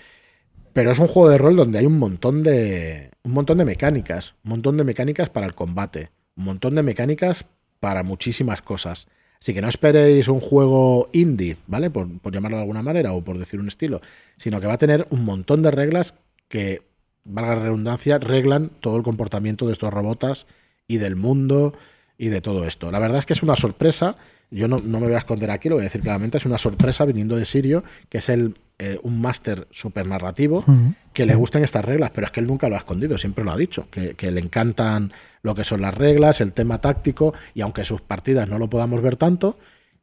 Pero 0.74 0.92
es 0.92 1.00
un 1.00 1.08
juego 1.08 1.30
de 1.30 1.38
rol 1.38 1.56
donde 1.56 1.80
hay 1.80 1.86
un 1.86 1.98
montón 1.98 2.44
de 2.44 3.12
un 3.24 3.32
montón 3.32 3.58
de 3.58 3.64
mecánicas, 3.64 4.36
un 4.44 4.50
montón 4.50 4.76
de 4.76 4.84
mecánicas 4.84 5.30
para 5.30 5.46
el 5.46 5.56
combate, 5.56 6.12
un 6.36 6.44
montón 6.44 6.76
de 6.76 6.84
mecánicas 6.84 7.46
para 7.80 8.04
muchísimas 8.04 8.62
cosas. 8.62 9.08
Así 9.40 9.54
que 9.54 9.62
no 9.62 9.70
esperéis 9.70 10.28
un 10.28 10.42
juego 10.42 11.08
indie, 11.14 11.56
¿vale? 11.66 11.92
Por, 11.92 12.10
llamarlo 12.30 12.58
de 12.58 12.64
alguna 12.64 12.82
manera 12.82 13.14
o 13.14 13.24
por 13.24 13.38
decir 13.38 13.62
un 13.62 13.70
estilo, 13.70 14.02
sino 14.36 14.60
que 14.60 14.68
va 14.68 14.74
a 14.74 14.78
tener 14.78 15.08
un 15.12 15.24
montón 15.24 15.62
de 15.62 15.72
reglas 15.72 16.14
que, 16.50 16.82
valga 17.24 17.56
la 17.56 17.62
redundancia, 17.62 18.18
reglan 18.18 18.70
todo 18.82 18.98
el 18.98 19.04
comportamiento 19.04 19.66
de 19.66 19.72
estos 19.72 19.94
robots 19.94 20.46
y 20.90 20.98
del 20.98 21.16
mundo 21.16 21.72
y 22.18 22.28
de 22.28 22.42
todo 22.42 22.66
esto. 22.66 22.92
La 22.92 23.00
verdad 23.00 23.20
es 23.20 23.26
que 23.26 23.32
es 23.32 23.44
una 23.44 23.56
sorpresa. 23.56 24.18
Yo 24.50 24.68
no, 24.68 24.78
no 24.78 25.00
me 25.00 25.08
voy 25.08 25.16
a 25.16 25.20
esconder 25.20 25.52
aquí, 25.52 25.70
lo 25.70 25.76
voy 25.76 25.84
a 25.84 25.90
decir 25.90 26.02
claramente, 26.02 26.38
es 26.38 26.46
una 26.46 26.58
sorpresa 26.58 27.06
viniendo 27.06 27.36
de 27.36 27.46
Sirio, 27.46 27.84
que 28.10 28.20
es 28.20 28.30
el 28.30 28.56
eh, 28.80 29.00
un 29.02 29.20
máster 29.20 29.68
súper 29.72 30.06
narrativo, 30.06 30.60
uh 30.60 30.72
-huh. 30.72 30.96
que 31.12 31.24
sí. 31.24 31.30
le 31.30 31.34
gusten 31.34 31.64
estas 31.64 31.84
reglas, 31.84 32.12
pero 32.14 32.26
es 32.26 32.32
que 32.32 32.42
él 32.42 32.46
nunca 32.46 32.70
lo 32.70 32.76
ha 32.76 32.78
escondido, 32.78 33.18
siempre 33.18 33.44
lo 33.44 33.52
ha 33.52 33.58
dicho, 33.58 33.88
que, 33.90 34.14
que, 34.14 34.30
le 34.32 34.40
encantan 34.40 35.14
lo 35.42 35.56
que 35.56 35.64
son 35.64 35.82
las 35.82 35.96
reglas, 35.96 36.42
el 36.42 36.54
tema 36.54 36.80
táctico, 36.80 37.34
y 37.56 37.62
aunque 37.62 37.84
sus 37.84 38.02
partidas 38.02 38.48
no 38.48 38.60
lo 38.60 38.70
podamos 38.70 39.02
ver 39.02 39.16
tanto, 39.16 39.58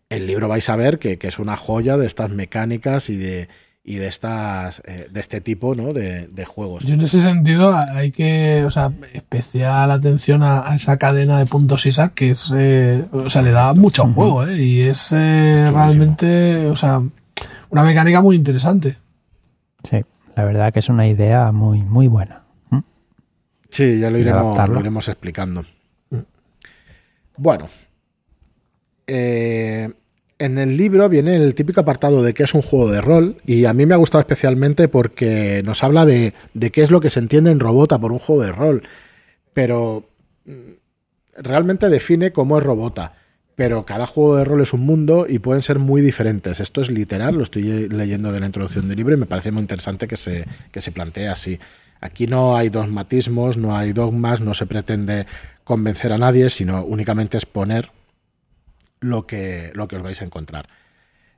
el 0.08 0.26
libro 0.26 0.48
vais 0.48 0.68
a 0.68 0.74
ver 0.74 0.98
que, 0.98 1.18
que 1.18 1.28
es 1.28 1.38
una 1.38 1.56
joya 1.56 1.96
de 1.96 2.08
estas 2.08 2.30
mecánicas 2.30 3.10
y 3.10 3.16
de, 3.16 3.48
y 3.86 3.96
de 3.96 4.08
estas 4.08 4.80
eh, 4.86 5.08
de 5.12 5.20
este 5.20 5.42
tipo 5.42 5.74
¿no? 5.74 5.92
de, 5.92 6.26
de, 6.28 6.44
juegos. 6.46 6.84
Yo 6.84 6.94
en 6.94 7.02
ese 7.02 7.20
sentido 7.20 7.76
hay 7.76 8.10
que, 8.10 8.64
o 8.64 8.70
sea, 8.70 8.90
especial 9.12 9.90
atención 9.90 10.42
a, 10.42 10.70
a 10.70 10.74
esa 10.74 10.96
cadena 10.96 11.38
de 11.38 11.44
puntos 11.44 11.84
ISAC 11.84 12.14
que 12.14 12.30
es, 12.30 12.50
eh, 12.56 13.04
o 13.12 13.28
sea, 13.28 13.42
le 13.42 13.50
da 13.50 13.74
mucho 13.74 14.06
juego, 14.06 14.46
¿eh? 14.46 14.56
Y 14.56 14.80
es 14.80 15.12
eh, 15.12 15.70
realmente, 15.70 16.66
o 16.66 16.76
sea, 16.76 17.02
una 17.68 17.82
mecánica 17.82 18.22
muy 18.22 18.36
interesante. 18.36 18.96
Sí, 19.88 20.02
la 20.34 20.44
verdad 20.44 20.72
que 20.72 20.78
es 20.78 20.88
una 20.88 21.06
idea 21.06 21.52
muy, 21.52 21.82
muy 21.82 22.08
buena. 22.08 22.42
¿Mm? 22.70 22.78
Sí, 23.68 24.00
ya 24.00 24.10
lo 24.10 24.16
iremos, 24.16 24.66
lo 24.66 24.80
iremos 24.80 25.08
explicando. 25.08 25.62
Bueno, 27.36 27.68
eh, 29.06 29.92
en 30.38 30.58
el 30.58 30.76
libro 30.76 31.08
viene 31.08 31.36
el 31.36 31.54
típico 31.54 31.80
apartado 31.80 32.22
de 32.22 32.34
qué 32.34 32.44
es 32.44 32.54
un 32.54 32.62
juego 32.62 32.90
de 32.90 33.00
rol 33.00 33.36
y 33.46 33.66
a 33.66 33.72
mí 33.72 33.86
me 33.86 33.94
ha 33.94 33.98
gustado 33.98 34.20
especialmente 34.20 34.88
porque 34.88 35.62
nos 35.64 35.82
habla 35.84 36.04
de, 36.04 36.34
qué 36.72 36.82
es 36.82 36.90
lo 36.90 37.00
que 37.00 37.10
se 37.10 37.20
entiende 37.20 37.50
en 37.50 37.60
Robota 37.60 37.98
por 37.98 38.12
un 38.12 38.18
juego 38.18 38.42
de 38.42 38.52
rol, 38.52 38.82
pero 39.52 40.08
mm, 40.44 40.72
realmente 41.38 41.88
define 41.88 42.32
cómo 42.32 42.58
es 42.58 42.64
Robota. 42.64 43.14
Pero 43.56 43.86
cada 43.86 44.08
juego 44.08 44.36
de 44.36 44.44
rol 44.44 44.62
es 44.62 44.72
un 44.72 44.80
mundo 44.80 45.26
y 45.28 45.38
pueden 45.38 45.62
ser 45.62 45.78
muy 45.78 46.02
diferentes. 46.02 46.58
Esto 46.58 46.80
es 46.80 46.90
literal, 46.90 47.36
lo 47.36 47.44
estoy 47.44 47.88
leyendo 47.88 48.32
de 48.32 48.40
la 48.40 48.46
introducción 48.46 48.88
del 48.88 48.96
libro 48.96 49.14
y 49.14 49.18
me 49.20 49.26
parece 49.26 49.52
muy 49.52 49.60
interesante 49.60 50.08
que 50.08 50.16
se, 50.16 50.44
que 50.72 50.80
se 50.80 50.90
plantee 50.90 51.28
así. 51.28 51.60
Aquí 52.00 52.26
no 52.26 52.56
hay 52.56 52.68
dogmatismos, 52.68 53.56
no 53.56 53.76
hay 53.76 53.92
dogmas, 53.92 54.40
no 54.40 54.54
se 54.54 54.66
pretende 54.66 55.26
convencer 55.62 56.12
a 56.12 56.18
nadie, 56.18 56.50
sino 56.50 56.84
únicamente 56.84 57.36
exponer 57.36 57.92
lo 59.04 59.26
que, 59.26 59.70
lo 59.74 59.86
que 59.86 59.96
os 59.96 60.02
vais 60.02 60.20
a 60.20 60.24
encontrar. 60.24 60.68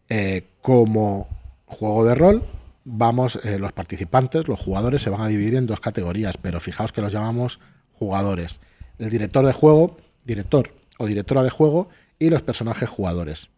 Eh, 0.09 0.45
como 0.63 1.29
juego 1.67 2.05
de 2.05 2.15
rol, 2.15 2.45
vamos, 2.85 3.39
eh, 3.43 3.59
los 3.59 3.73
participantes, 3.73 4.47
los 4.47 4.61
jugadores, 4.61 5.03
se 5.03 5.11
van 5.11 5.21
a 5.21 5.27
dividir 5.27 5.57
en 5.57 5.67
dos 5.67 5.81
categorías, 5.81 6.37
pero 6.37 6.61
fijaos 6.61 6.93
que 6.93 7.01
los 7.01 7.13
llamamos 7.13 7.59
jugadores. 7.93 8.61
El 8.99 9.11
director 9.11 9.45
de 9.45 9.53
juego, 9.53 9.97
director 10.25 10.73
o 10.99 11.07
directora 11.07 11.43
de 11.43 11.51
juego 11.51 11.89
y 12.19 12.31
los 12.31 12.43
personajes 12.43 12.89
jugadores. 12.89 13.51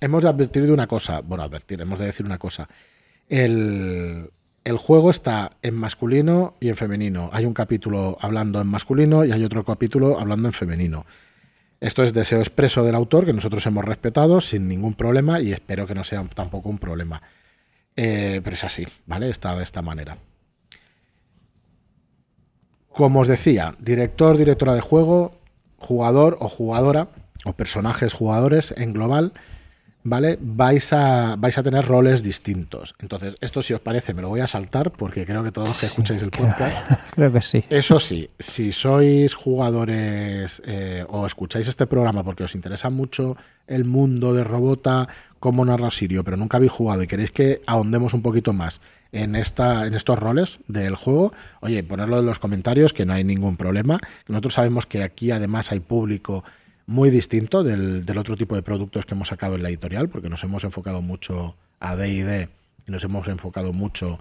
Hemos 0.00 0.22
de 0.22 0.28
advertir 0.28 0.64
de 0.66 0.72
una 0.72 0.86
cosa, 0.86 1.20
bueno, 1.20 1.42
advertir, 1.42 1.80
hemos 1.80 1.98
de 1.98 2.06
decir 2.06 2.24
una 2.24 2.38
cosa. 2.38 2.68
El, 3.28 4.30
el 4.62 4.76
juego 4.78 5.10
está 5.10 5.56
en 5.62 5.74
masculino 5.74 6.54
y 6.60 6.68
en 6.68 6.76
femenino. 6.76 7.30
Hay 7.32 7.44
un 7.44 7.54
capítulo 7.54 8.16
hablando 8.20 8.60
en 8.60 8.66
masculino 8.68 9.24
y 9.24 9.32
hay 9.32 9.44
otro 9.44 9.64
capítulo 9.64 10.18
hablando 10.18 10.48
en 10.48 10.54
femenino. 10.54 11.06
Esto 11.84 12.02
es 12.02 12.14
deseo 12.14 12.38
expreso 12.38 12.82
del 12.82 12.94
autor 12.94 13.26
que 13.26 13.34
nosotros 13.34 13.66
hemos 13.66 13.84
respetado 13.84 14.40
sin 14.40 14.68
ningún 14.68 14.94
problema 14.94 15.42
y 15.42 15.52
espero 15.52 15.86
que 15.86 15.94
no 15.94 16.02
sea 16.02 16.26
tampoco 16.34 16.70
un 16.70 16.78
problema. 16.78 17.20
Eh, 17.94 18.40
pero 18.42 18.54
es 18.54 18.64
así, 18.64 18.86
¿vale? 19.04 19.28
Está 19.28 19.54
de 19.54 19.64
esta 19.64 19.82
manera. 19.82 20.16
Como 22.88 23.20
os 23.20 23.28
decía, 23.28 23.74
director, 23.78 24.38
directora 24.38 24.74
de 24.74 24.80
juego, 24.80 25.38
jugador 25.76 26.38
o 26.40 26.48
jugadora, 26.48 27.08
o 27.44 27.52
personajes 27.52 28.14
jugadores 28.14 28.72
en 28.78 28.94
global, 28.94 29.34
¿vale? 30.04 30.38
Vais 30.40 30.92
a, 30.92 31.34
vais 31.36 31.58
a 31.58 31.62
tener 31.62 31.84
roles 31.84 32.22
distintos. 32.22 32.94
Entonces, 33.00 33.36
esto 33.40 33.62
si 33.62 33.72
os 33.72 33.80
parece, 33.80 34.14
me 34.14 34.22
lo 34.22 34.28
voy 34.28 34.40
a 34.40 34.46
saltar 34.46 34.92
porque 34.92 35.26
creo 35.26 35.42
que 35.42 35.50
todos 35.50 35.68
los 35.68 35.80
que 35.80 35.86
escucháis 35.86 36.22
el 36.22 36.30
podcast. 36.30 36.90
Creo, 37.14 37.32
que 37.32 37.42
sí. 37.42 37.64
Eso 37.70 37.98
sí, 37.98 38.30
si 38.38 38.72
sois 38.72 39.34
jugadores 39.34 40.62
eh, 40.66 41.04
o 41.08 41.26
escucháis 41.26 41.66
este 41.66 41.86
programa 41.86 42.22
porque 42.22 42.44
os 42.44 42.54
interesa 42.54 42.90
mucho 42.90 43.36
el 43.66 43.84
mundo 43.84 44.34
de 44.34 44.44
Robota, 44.44 45.08
cómo 45.40 45.64
narra 45.64 45.90
Sirio, 45.90 46.22
pero 46.22 46.36
nunca 46.36 46.58
habéis 46.58 46.72
jugado 46.72 47.02
y 47.02 47.06
queréis 47.06 47.32
que 47.32 47.62
ahondemos 47.66 48.12
un 48.12 48.22
poquito 48.22 48.52
más 48.52 48.80
en, 49.12 49.36
esta, 49.36 49.86
en 49.86 49.94
estos 49.94 50.18
roles 50.18 50.58
del 50.66 50.96
juego, 50.96 51.32
oye, 51.60 51.82
ponerlo 51.82 52.18
en 52.18 52.26
los 52.26 52.38
comentarios, 52.38 52.92
que 52.92 53.06
no 53.06 53.14
hay 53.14 53.24
ningún 53.24 53.56
problema. 53.56 54.00
Nosotros 54.26 54.54
sabemos 54.54 54.86
que 54.86 55.02
aquí 55.02 55.30
además 55.30 55.72
hay 55.72 55.80
público 55.80 56.44
muy 56.86 57.10
distinto 57.10 57.62
del, 57.62 58.04
otro 58.18 58.36
tipo 58.36 58.54
de 58.54 58.62
productos 58.62 59.06
que 59.06 59.14
hemos 59.14 59.28
sacado 59.28 59.54
en 59.54 59.62
la 59.62 59.68
editorial, 59.68 60.08
porque 60.08 60.28
nos 60.28 60.42
hemos 60.44 60.64
enfocado 60.64 61.02
mucho 61.02 61.56
a 61.80 61.96
DD 61.96 62.48
y 62.86 62.90
nos 62.90 63.04
hemos 63.04 63.28
enfocado 63.28 63.72
mucho 63.72 64.18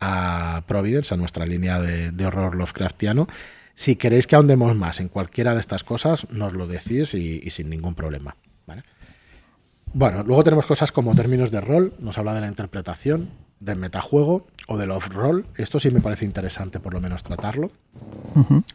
a 0.00 0.64
Providence, 0.66 1.14
a 1.14 1.16
nuestra 1.16 1.46
línea 1.46 1.80
de, 1.80 2.26
horror 2.26 2.54
Lovecraftiano. 2.54 3.28
Si 3.74 3.96
queréis 3.96 4.26
que 4.26 4.36
ahondemos 4.36 4.76
más 4.76 5.00
en 5.00 5.08
cualquiera 5.08 5.54
de 5.54 5.60
estas 5.60 5.84
cosas, 5.84 6.28
nos 6.30 6.52
lo 6.52 6.66
decís 6.66 7.14
y, 7.14 7.48
sin 7.50 7.70
ningún 7.70 7.94
problema. 7.94 8.36
Bueno, 9.94 10.22
luego 10.22 10.42
tenemos 10.42 10.64
cosas 10.64 10.90
como 10.90 11.14
términos 11.14 11.50
de 11.50 11.60
rol, 11.60 11.92
nos 11.98 12.16
habla 12.16 12.32
de 12.32 12.40
la 12.40 12.48
interpretación, 12.48 13.28
del 13.60 13.76
metajuego 13.76 14.46
o 14.66 14.78
del 14.78 14.90
off-roll. 14.90 15.44
Esto 15.56 15.78
sí 15.80 15.90
me 15.90 16.00
parece 16.00 16.24
interesante 16.24 16.80
por 16.80 16.94
lo 16.94 17.00
menos 17.00 17.22
tratarlo. 17.22 17.70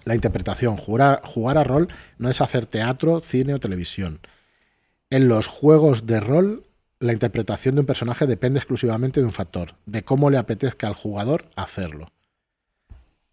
La 0.05 0.13
interpretación, 0.13 0.77
jugar, 0.77 1.21
jugar 1.23 1.57
a 1.57 1.63
rol 1.63 1.87
no 2.19 2.29
es 2.29 2.39
hacer 2.39 2.67
teatro, 2.67 3.19
cine 3.21 3.55
o 3.55 3.59
televisión. 3.59 4.19
En 5.09 5.27
los 5.27 5.47
juegos 5.47 6.05
de 6.05 6.19
rol, 6.19 6.65
la 6.99 7.13
interpretación 7.13 7.75
de 7.75 7.81
un 7.81 7.87
personaje 7.87 8.27
depende 8.27 8.59
exclusivamente 8.59 9.19
de 9.19 9.25
un 9.25 9.33
factor, 9.33 9.73
de 9.87 10.03
cómo 10.03 10.29
le 10.29 10.37
apetezca 10.37 10.87
al 10.87 10.93
jugador 10.93 11.49
hacerlo. 11.55 12.11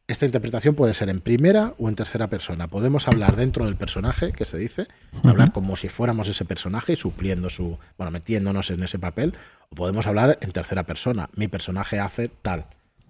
Esta 0.06 0.26
interpretación 0.26 0.75
puede 0.75 0.92
ser 0.92 1.08
en 1.08 1.23
primera 1.23 1.73
o 1.78 1.88
en 1.88 1.94
tercera 1.94 2.28
persona. 2.28 2.68
Podemos 2.68 3.08
hablar 3.08 3.37
dentro 3.37 3.64
del 3.64 3.76
personaje, 3.76 4.32
que 4.32 4.44
se 4.44 4.58
dice, 4.58 4.87
hablar 5.23 5.52
como 5.52 5.76
si 5.76 5.88
fuéramos 5.88 6.28
ese 6.28 6.44
personaje 6.44 6.92
y 6.92 6.96
supliendo 6.96 7.49
su, 7.49 7.78
bueno, 7.96 8.11
metiéndonos 8.11 8.68
en 8.70 8.82
ese 8.82 8.99
papel, 8.99 9.32
o 9.70 9.75
podemos 9.75 10.06
hablar 10.06 10.37
en 10.42 10.52
tercera 10.52 10.82
persona. 10.82 11.30
Mi 11.37 11.49
personaje 11.49 12.00
hace 12.00 12.28
tal. 12.28 12.66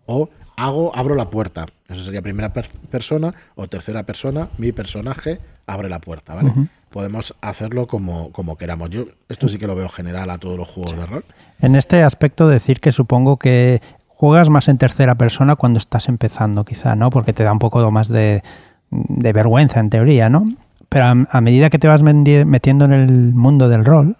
O 0.06 0.30
hago, 0.56 0.94
abro 0.94 1.16
la 1.16 1.30
puerta. 1.30 1.66
Eso 1.88 2.04
sería 2.04 2.22
primera 2.22 2.52
persona 2.52 3.34
o 3.56 3.66
tercera 3.66 4.04
persona. 4.04 4.50
Mi 4.58 4.70
personaje 4.70 5.40
abre 5.66 5.88
la 5.88 5.98
puerta, 5.98 6.36
¿vale? 6.36 6.52
Podemos 6.90 7.34
hacerlo 7.40 7.88
como, 7.88 8.30
como 8.30 8.56
queramos. 8.56 8.90
Yo 8.90 9.06
esto 9.28 9.48
sí 9.48 9.58
que 9.58 9.66
lo 9.66 9.74
veo 9.74 9.88
general 9.88 10.30
a 10.30 10.38
todos 10.38 10.56
los 10.56 10.68
juegos 10.68 10.96
de 10.96 11.06
rol. 11.06 11.24
En 11.60 11.74
este 11.74 12.04
aspecto 12.04 12.46
decir 12.46 12.78
que 12.78 12.92
supongo 12.92 13.36
que 13.38 13.82
juegas 14.24 14.48
más 14.48 14.68
en 14.68 14.78
tercera 14.78 15.16
persona 15.16 15.54
cuando 15.54 15.78
estás 15.78 16.08
empezando, 16.08 16.64
quizá, 16.64 16.96
¿no? 16.96 17.10
Porque 17.10 17.34
te 17.34 17.42
da 17.42 17.52
un 17.52 17.58
poco 17.58 17.90
más 17.90 18.08
de, 18.08 18.42
vergüenza, 18.90 19.80
en 19.80 19.90
teoría, 19.90 20.30
¿no? 20.30 20.46
Pero 20.88 21.04
a, 21.30 21.40
medida 21.42 21.68
que 21.68 21.78
te 21.78 21.88
vas 21.88 22.02
metiendo 22.02 22.86
en 22.86 22.92
el 22.94 23.34
mundo 23.34 23.68
del 23.68 23.84
rol, 23.84 24.16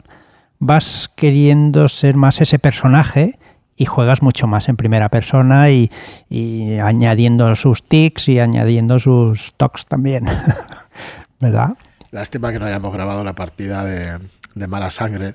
vas 0.59 1.11
queriendo 1.17 1.89
ser 1.89 2.17
más 2.17 2.43
ese 2.43 2.59
personaje 2.59 3.39
y 3.77 3.87
juegas 3.87 4.21
mucho 4.21 4.47
más 4.47 4.69
en 4.69 4.77
primera 4.77 5.09
persona 5.09 5.71
y, 5.71 5.91
añadiendo 6.83 7.57
sus 7.57 7.83
tics 7.83 8.29
y 8.29 8.41
añadiendo 8.41 8.99
sus 8.99 9.55
tocs 9.57 9.87
también. 9.87 10.27
¿Verdad? 11.41 11.79
Lástima 12.11 12.53
que 12.53 12.59
no 12.59 12.67
hayamos 12.67 12.93
grabado 12.93 13.25
la 13.25 13.33
partida 13.33 13.87
de, 13.87 14.19
de 14.55 14.67
mala 14.69 14.91
sangre 14.91 15.35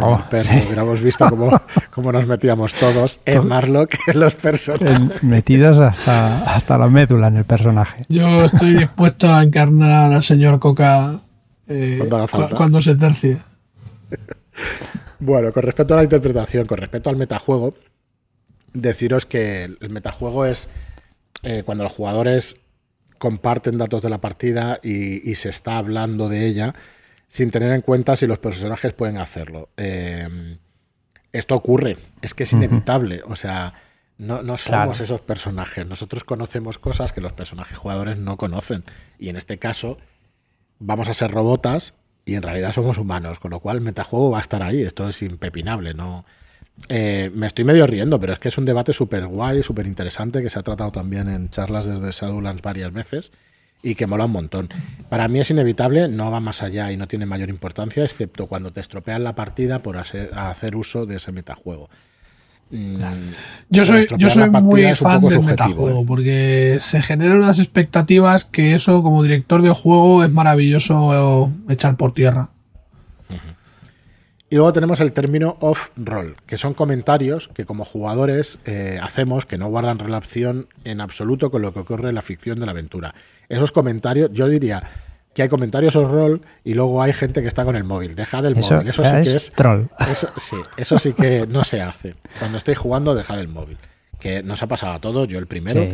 Oh, 0.00 0.22
hubiéramos 0.30 1.00
visto 1.00 1.28
cómo, 1.90 2.12
nos 2.12 2.26
metíamos 2.26 2.74
todos 2.74 3.20
en 3.26 3.46
Marlock, 3.46 3.94
en 4.06 4.20
los 4.20 4.34
personajes. 4.34 5.22
Metidos 5.22 5.78
hasta, 5.78 6.54
hasta 6.54 6.78
la 6.78 6.88
médula 6.88 7.28
en 7.28 7.36
el 7.36 7.44
personaje. 7.44 8.04
Yo 8.08 8.44
estoy 8.44 8.74
dispuesto 8.74 9.32
a 9.32 9.42
encarnar 9.42 10.12
al 10.12 10.22
señor 10.22 10.58
Coca 10.58 11.20
eh, 11.68 12.08
cuando, 12.56 12.80
se 12.80 12.96
tercie. 12.96 13.42
Bueno, 15.18 15.52
con 15.52 15.62
respecto 15.62 15.94
a 15.94 15.98
la 15.98 16.04
interpretación, 16.04 16.66
con 16.66 16.78
respecto 16.78 17.10
al 17.10 17.16
metajuego, 17.16 17.74
deciros 18.72 19.26
que 19.26 19.64
el 19.64 19.90
metajuego 19.90 20.46
es 20.46 20.68
eh, 21.42 21.62
cuando 21.64 21.84
los 21.84 21.92
jugadores 21.92 22.56
comparten 23.18 23.78
datos 23.78 24.02
de 24.02 24.10
la 24.10 24.18
partida 24.18 24.80
y 24.82 25.34
se 25.34 25.48
está 25.48 25.78
hablando 25.78 26.28
de 26.28 26.46
ella 26.46 26.74
sin 27.26 27.50
tener 27.50 27.72
en 27.72 27.82
cuenta 27.82 28.16
si 28.16 28.26
los 28.26 28.38
personajes 28.38 28.92
pueden 28.92 29.18
hacerlo. 29.18 29.68
Eh, 29.76 30.56
esto 31.32 31.56
ocurre, 31.56 31.98
es 32.22 32.32
que 32.32 32.44
es 32.44 32.52
inevitable, 32.52 33.22
o 33.26 33.34
sea, 33.34 33.74
no, 34.18 34.56
somos 34.56 35.00
esos 35.00 35.20
personajes, 35.20 35.84
nosotros 35.84 36.22
conocemos 36.22 36.78
cosas 36.78 37.12
que 37.12 37.20
los 37.20 37.32
personajes 37.32 37.76
jugadores 37.76 38.16
no 38.18 38.36
conocen 38.36 38.84
y 39.18 39.30
en 39.30 39.36
este 39.36 39.58
caso 39.58 39.98
vamos 40.78 41.08
a 41.08 41.14
ser 41.14 41.32
robotas 41.32 41.94
y 42.24 42.36
en 42.36 42.42
realidad 42.42 42.72
somos 42.72 42.98
humanos, 42.98 43.40
con 43.40 43.50
lo 43.50 43.58
cual 43.58 43.78
el 43.78 43.82
metajuego 43.82 44.30
va 44.30 44.38
a 44.38 44.42
estar 44.42 44.62
ahí, 44.62 44.82
esto 44.82 45.08
es 45.08 45.20
impepinable, 45.22 45.94
no... 45.94 46.24
Eh, 46.88 47.30
me 47.32 47.46
estoy 47.46 47.64
medio 47.64 47.86
riendo, 47.86 48.18
pero 48.18 48.32
es 48.32 48.40
que 48.40 48.48
es 48.48 48.58
un 48.58 48.64
debate 48.64 48.92
súper 48.92 49.26
guay, 49.26 49.62
súper 49.62 49.86
interesante, 49.86 50.42
que 50.42 50.50
se 50.50 50.58
ha 50.58 50.62
tratado 50.62 50.90
también 50.90 51.28
en 51.28 51.48
charlas 51.48 51.86
desde 51.86 52.10
Shadowlands 52.10 52.62
varias 52.62 52.92
veces 52.92 53.30
y 53.84 53.94
que 53.94 54.06
mola 54.06 54.24
un 54.24 54.32
montón. 54.32 54.68
Para 55.08 55.28
mí 55.28 55.38
es 55.38 55.50
inevitable, 55.50 56.08
no 56.08 56.30
va 56.30 56.40
más 56.40 56.62
allá 56.62 56.90
y 56.90 56.96
no 56.96 57.06
tiene 57.06 57.26
mayor 57.26 57.50
importancia, 57.50 58.02
excepto 58.02 58.46
cuando 58.46 58.72
te 58.72 58.80
estropean 58.80 59.22
la 59.22 59.34
partida 59.34 59.80
por 59.80 59.98
hacer 59.98 60.74
uso 60.74 61.06
de 61.06 61.16
ese 61.16 61.30
metajuego. 61.30 61.90
Mm, 62.70 62.96
yo 63.68 63.84
soy, 63.84 64.08
yo 64.16 64.28
soy 64.30 64.48
muy 64.48 64.92
fan 64.94 65.20
del 65.20 65.42
metajuego 65.42 66.00
¿eh? 66.00 66.04
porque 66.08 66.78
se 66.80 67.02
generan 67.02 67.36
unas 67.36 67.58
expectativas 67.58 68.46
que 68.46 68.74
eso 68.74 69.02
como 69.02 69.22
director 69.22 69.60
de 69.60 69.70
juego 69.70 70.24
es 70.24 70.32
maravilloso 70.32 71.52
echar 71.68 71.96
por 71.96 72.12
tierra. 72.14 72.48
Y 74.50 74.56
luego 74.56 74.72
tenemos 74.72 75.00
el 75.00 75.12
término 75.12 75.56
off-roll, 75.60 76.36
que 76.46 76.58
son 76.58 76.74
comentarios 76.74 77.48
que 77.54 77.64
como 77.64 77.84
jugadores 77.84 78.60
eh, 78.64 79.00
hacemos 79.02 79.46
que 79.46 79.58
no 79.58 79.68
guardan 79.68 79.98
relación 79.98 80.68
en 80.84 81.00
absoluto 81.00 81.50
con 81.50 81.60
lo 81.60 81.74
que 81.74 81.80
ocurre 81.80 82.10
en 82.10 82.14
la 82.14 82.22
ficción 82.22 82.60
de 82.60 82.66
la 82.66 82.72
aventura. 82.72 83.14
Esos 83.48 83.72
comentarios, 83.72 84.30
yo 84.32 84.48
diría 84.48 84.82
que 85.34 85.42
hay 85.42 85.48
comentarios 85.48 85.96
off-roll 85.96 86.42
y 86.62 86.74
luego 86.74 87.02
hay 87.02 87.12
gente 87.12 87.42
que 87.42 87.48
está 87.48 87.64
con 87.64 87.76
el 87.76 87.84
móvil. 87.84 88.14
Deja 88.14 88.40
del 88.40 88.54
móvil. 88.54 88.88
Eso 88.88 89.04
sí 89.04 89.22
que 89.22 89.36
es. 89.36 89.50
Troll. 89.50 89.86
Eso, 90.10 90.28
sí, 90.38 90.56
eso 90.76 90.98
sí 90.98 91.12
que 91.12 91.46
no 91.46 91.64
se 91.64 91.80
hace. 91.80 92.14
Cuando 92.38 92.58
estéis 92.58 92.78
jugando, 92.78 93.14
deja 93.14 93.36
del 93.36 93.48
móvil. 93.48 93.78
Que 94.20 94.42
nos 94.42 94.62
ha 94.62 94.66
pasado 94.66 94.92
a 94.92 95.00
todos, 95.00 95.28
yo 95.28 95.38
el 95.38 95.46
primero. 95.46 95.84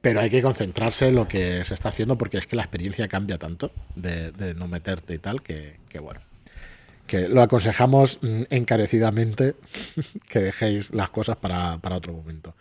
Pero 0.00 0.20
hay 0.20 0.30
que 0.30 0.42
concentrarse 0.42 1.08
en 1.08 1.14
lo 1.14 1.26
que 1.26 1.64
se 1.64 1.74
está 1.74 1.88
haciendo 1.88 2.16
porque 2.16 2.38
es 2.38 2.46
que 2.46 2.56
la 2.56 2.62
experiencia 2.62 3.08
cambia 3.08 3.38
tanto 3.38 3.72
de, 3.96 4.54
no 4.56 4.68
meterte 4.68 5.14
y 5.14 5.18
tal 5.18 5.42
que 5.42 5.78
bueno 5.98 6.20
que 7.06 7.28
lo 7.28 7.42
aconsejamos 7.42 8.18
mm, 8.22 8.42
encarecidamente 8.50 9.54
que 10.28 10.40
dejéis 10.40 10.92
las 10.94 11.10
cosas 11.10 11.36
para, 11.36 11.78
otro 11.90 12.12
momento. 12.12 12.54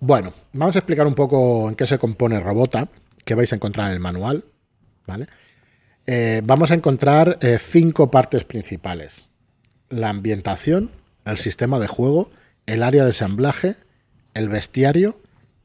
Bueno, 0.00 0.32
vamos 0.52 0.76
a 0.76 0.78
explicar 0.78 1.06
un 1.06 1.14
poco 1.14 1.68
en 1.68 1.74
qué 1.74 1.86
se 1.86 1.98
compone 1.98 2.40
Robota, 2.40 2.88
que 3.24 3.34
vais 3.34 3.52
a 3.52 3.56
encontrar 3.56 3.88
en 3.88 3.94
el 3.94 4.00
manual. 4.00 4.44
¿vale? 5.06 5.26
Eh, 6.06 6.42
vamos 6.44 6.70
a 6.70 6.74
encontrar 6.74 7.38
eh, 7.40 7.58
cinco 7.60 8.10
partes 8.10 8.44
principales. 8.44 9.30
La 9.88 10.08
ambientación, 10.08 10.90
el 11.24 11.38
sistema 11.38 11.78
de 11.78 11.88
juego, 11.88 12.30
el 12.66 12.82
área 12.82 13.02
de 13.02 13.10
ensamblaje, 13.10 13.76
el 14.34 14.48
bestiario 14.48 15.20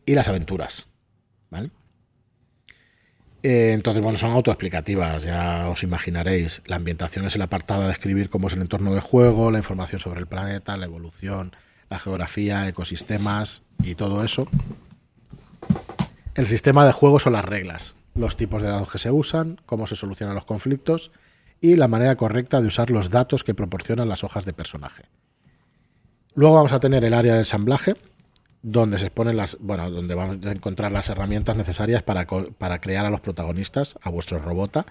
y 0.05 0.15
las 0.15 0.27
aventuras. 0.27 0.87
¿vale? 1.49 1.69
Eh, 3.43 3.73
entonces, 3.73 4.01
bueno, 4.01 4.17
son 4.17 4.31
autoexplicativas, 4.31 5.23
ya 5.23 5.69
os 5.69 5.83
imaginaréis. 5.83 6.63
La 6.65 6.77
ambientación 6.77 7.27
es 7.27 7.35
el 7.35 7.43
apartado 7.43 7.83
de 7.83 7.89
describir 7.89 8.29
cómo 8.29 8.47
es 8.47 8.53
el 8.53 8.61
entorno 8.61 8.93
de 8.95 9.01
juego, 9.01 9.51
la 9.51 9.59
información 9.59 10.01
sobre 10.01 10.19
el 10.19 10.25
planeta, 10.25 10.77
la 10.77 10.85
evolución, 10.85 11.55
la 11.89 11.99
geografía, 11.99 12.67
ecosistemas 12.67 13.61
y 13.83 13.93
todo 13.93 14.23
eso. 14.23 14.47
El 16.35 16.47
sistema 16.47 16.85
de 16.85 16.91
juego 16.91 17.21
son 17.21 17.31
las 17.31 17.45
reglas, 17.45 17.95
los 18.13 18.35
tipos 18.35 18.61
de 18.61 18.67
dados 18.67 18.91
que 18.91 18.99
se 18.99 19.09
usan, 19.09 19.61
cómo 19.65 19.87
se 19.87 19.95
solucionan 19.95 20.35
los 20.35 20.43
conflictos 20.43 21.11
y 21.61 21.77
la 21.77 21.87
manera 21.87 22.17
correcta 22.17 22.59
de 22.59 22.67
usar 22.67 22.89
los 22.89 23.09
datos 23.09 23.45
que 23.45 23.53
proporcionan 23.53 24.09
las 24.09 24.25
hojas 24.25 24.43
de 24.43 24.51
personaje. 24.51 25.03
Luego 26.33 26.55
vamos 26.55 26.73
a 26.73 26.81
tener 26.81 27.05
el 27.05 27.13
área 27.13 27.35
de 27.35 27.39
ensamblaje, 27.39 27.95
donde 28.61 28.99
se 28.99 29.05
exponen 29.05 29.37
las, 29.37 29.57
bueno, 29.61 29.89
donde 29.89 30.13
vamos 30.13 30.45
a 30.45 30.51
encontrar 30.51 30.91
las 30.91 31.07
herramientas 31.07 31.55
necesarias 31.55 32.03
para, 32.03 32.27
para 32.27 32.81
crear 32.81 33.05
a 33.05 33.09
los 33.09 33.21
protagonistas, 33.21 33.97
a 34.01 34.09
vuestro 34.09 34.37
robota, 34.37 34.85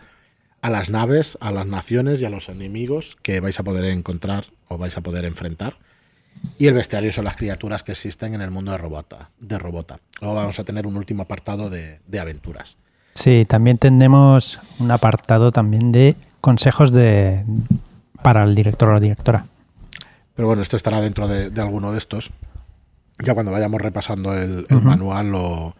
a 0.62 0.70
las 0.70 0.88
naves, 0.88 1.36
a 1.42 1.52
las 1.52 1.66
naciones 1.66 2.22
y 2.22 2.24
a 2.24 2.30
los 2.30 2.48
enemigos 2.48 3.18
que 3.20 3.40
vais 3.40 3.60
a 3.60 3.64
poder 3.64 3.84
encontrar 3.84 4.46
o 4.68 4.78
vais 4.78 4.96
a 4.96 5.02
poder 5.02 5.26
enfrentar. 5.26 5.76
Y 6.58 6.66
el 6.66 6.74
bestiario 6.74 7.12
son 7.12 7.24
las 7.24 7.36
criaturas 7.36 7.82
que 7.82 7.92
existen 7.92 8.34
en 8.34 8.40
el 8.40 8.50
mundo 8.50 8.70
de 8.72 8.78
Robota. 8.78 9.30
De 9.40 9.58
robota. 9.58 9.98
Luego 10.20 10.36
vamos 10.36 10.58
a 10.58 10.64
tener 10.64 10.86
un 10.86 10.96
último 10.96 11.24
apartado 11.24 11.68
de, 11.68 12.00
de 12.06 12.20
aventuras. 12.20 12.76
Sí, 13.14 13.44
también 13.48 13.78
tenemos 13.78 14.60
un 14.78 14.90
apartado 14.90 15.52
también 15.52 15.92
de 15.92 16.16
consejos 16.40 16.92
de 16.92 17.44
para 18.22 18.44
el 18.44 18.54
director 18.54 18.88
o 18.88 18.94
la 18.94 19.00
directora. 19.00 19.46
Pero 20.34 20.48
bueno, 20.48 20.62
esto 20.62 20.76
estará 20.76 21.00
dentro 21.00 21.28
de, 21.28 21.50
de 21.50 21.60
alguno 21.60 21.92
de 21.92 21.98
estos. 21.98 22.30
Ya 23.24 23.34
cuando 23.34 23.52
vayamos 23.52 23.80
repasando 23.80 24.34
el, 24.34 24.66
el 24.68 24.80
manual 24.80 25.30
lo, 25.30 25.76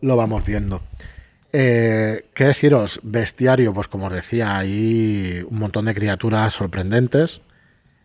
lo 0.00 0.16
vamos 0.16 0.44
viendo. 0.44 0.80
Eh, 1.52 2.26
¿Qué 2.34 2.44
deciros? 2.44 3.00
Bestiario, 3.02 3.74
pues 3.74 3.88
como 3.88 4.06
os 4.06 4.12
decía, 4.12 4.56
hay 4.56 5.44
un 5.48 5.58
montón 5.58 5.86
de 5.86 5.94
criaturas 5.94 6.54
sorprendentes. 6.54 7.40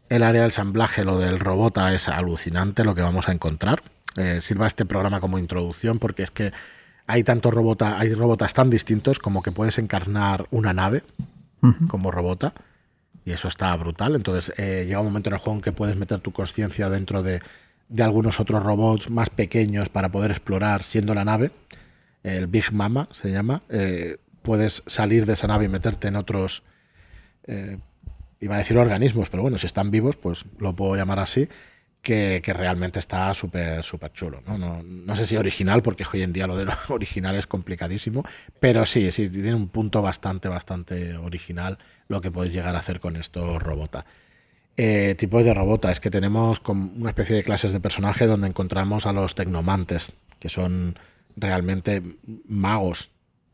El 0.09 0.23
área 0.23 0.41
del 0.41 0.49
ensamblaje, 0.49 1.03
lo 1.03 1.17
del 1.19 1.39
robota, 1.39 1.93
es 1.93 2.07
alucinante 2.07 2.83
lo 2.83 2.95
que 2.95 3.01
vamos 3.01 3.27
a 3.27 3.31
encontrar. 3.31 3.83
Eh, 4.17 4.39
sirva 4.41 4.67
este 4.67 4.85
programa 4.85 5.19
como 5.19 5.39
introducción 5.39 5.99
porque 5.99 6.23
es 6.23 6.31
que 6.31 6.53
hay 7.07 7.23
tantos 7.23 7.53
robotas, 7.53 7.99
hay 7.99 8.13
robotas 8.13 8.53
tan 8.53 8.69
distintos 8.69 9.19
como 9.19 9.43
que 9.43 9.51
puedes 9.51 9.77
encarnar 9.77 10.47
una 10.51 10.73
nave 10.73 11.03
como 11.87 12.11
robota 12.11 12.53
y 13.25 13.31
eso 13.31 13.47
está 13.47 13.75
brutal. 13.75 14.15
Entonces 14.15 14.53
eh, 14.57 14.85
llega 14.85 14.99
un 14.99 15.07
momento 15.07 15.29
en 15.29 15.33
el 15.33 15.39
juego 15.39 15.57
en 15.57 15.61
que 15.61 15.71
puedes 15.71 15.95
meter 15.95 16.19
tu 16.19 16.31
conciencia 16.31 16.89
dentro 16.89 17.23
de, 17.23 17.41
de 17.89 18.03
algunos 18.03 18.39
otros 18.39 18.63
robots 18.63 19.09
más 19.09 19.29
pequeños 19.29 19.89
para 19.89 20.09
poder 20.09 20.31
explorar 20.31 20.83
siendo 20.83 21.13
la 21.15 21.25
nave. 21.25 21.51
El 22.23 22.47
Big 22.47 22.71
Mama 22.71 23.07
se 23.11 23.31
llama. 23.31 23.63
Eh, 23.69 24.17
puedes 24.41 24.83
salir 24.85 25.25
de 25.25 25.33
esa 25.33 25.47
nave 25.47 25.65
y 25.65 25.67
meterte 25.67 26.07
en 26.07 26.15
otros, 26.15 26.63
eh, 27.47 27.79
iba 28.45 28.55
a 28.55 28.59
decir 28.59 28.77
organismos, 28.77 29.29
pero 29.29 29.43
bueno, 29.43 29.57
si 29.57 29.65
están 29.65 29.91
vivos, 29.91 30.15
pues 30.15 30.45
lo 30.59 30.75
puedo 30.75 30.95
llamar 30.95 31.19
así. 31.19 31.47
Que, 32.01 32.39
que 32.43 32.53
realmente 32.53 32.99
está 32.99 33.33
súper 33.33 33.83
súper 33.83 34.13
chulo. 34.13 34.39
¿no? 34.45 34.59
No, 34.59 34.83
no 34.83 35.15
sé 35.15 35.25
si 35.25 35.37
original, 35.37 35.81
porque 35.81 36.05
hoy 36.13 36.21
en 36.21 36.33
día 36.33 36.45
lo 36.45 36.55
de 36.55 36.65
lo 36.65 36.73
original 36.89 37.35
es 37.35 37.47
complicadísimo, 37.47 38.23
pero 38.59 38.85
sí, 38.85 39.11
sí, 39.11 39.27
tiene 39.27 39.55
un 39.55 39.69
punto 39.69 40.03
bastante, 40.03 40.47
bastante 40.47 41.15
original 41.17 41.79
lo 42.07 42.21
que 42.21 42.29
podéis 42.29 42.53
llegar 42.53 42.75
a 42.75 42.79
hacer 42.79 42.99
con 42.99 43.15
estos 43.15 43.59
robota. 43.59 44.05
Eh, 44.77 45.15
tipos 45.17 45.43
de 45.43 45.55
robota, 45.55 45.89
es 45.89 45.99
que 45.99 46.11
tenemos 46.11 46.61
una 46.67 47.09
especie 47.09 47.37
de 47.37 47.43
clases 47.43 47.71
de 47.71 47.79
personaje 47.79 48.27
donde 48.27 48.49
encontramos 48.49 49.07
a 49.07 49.11
los 49.11 49.33
tecnomantes, 49.33 50.13
que 50.39 50.49
son 50.49 50.99
realmente 51.35 52.03
magos, 52.47 53.09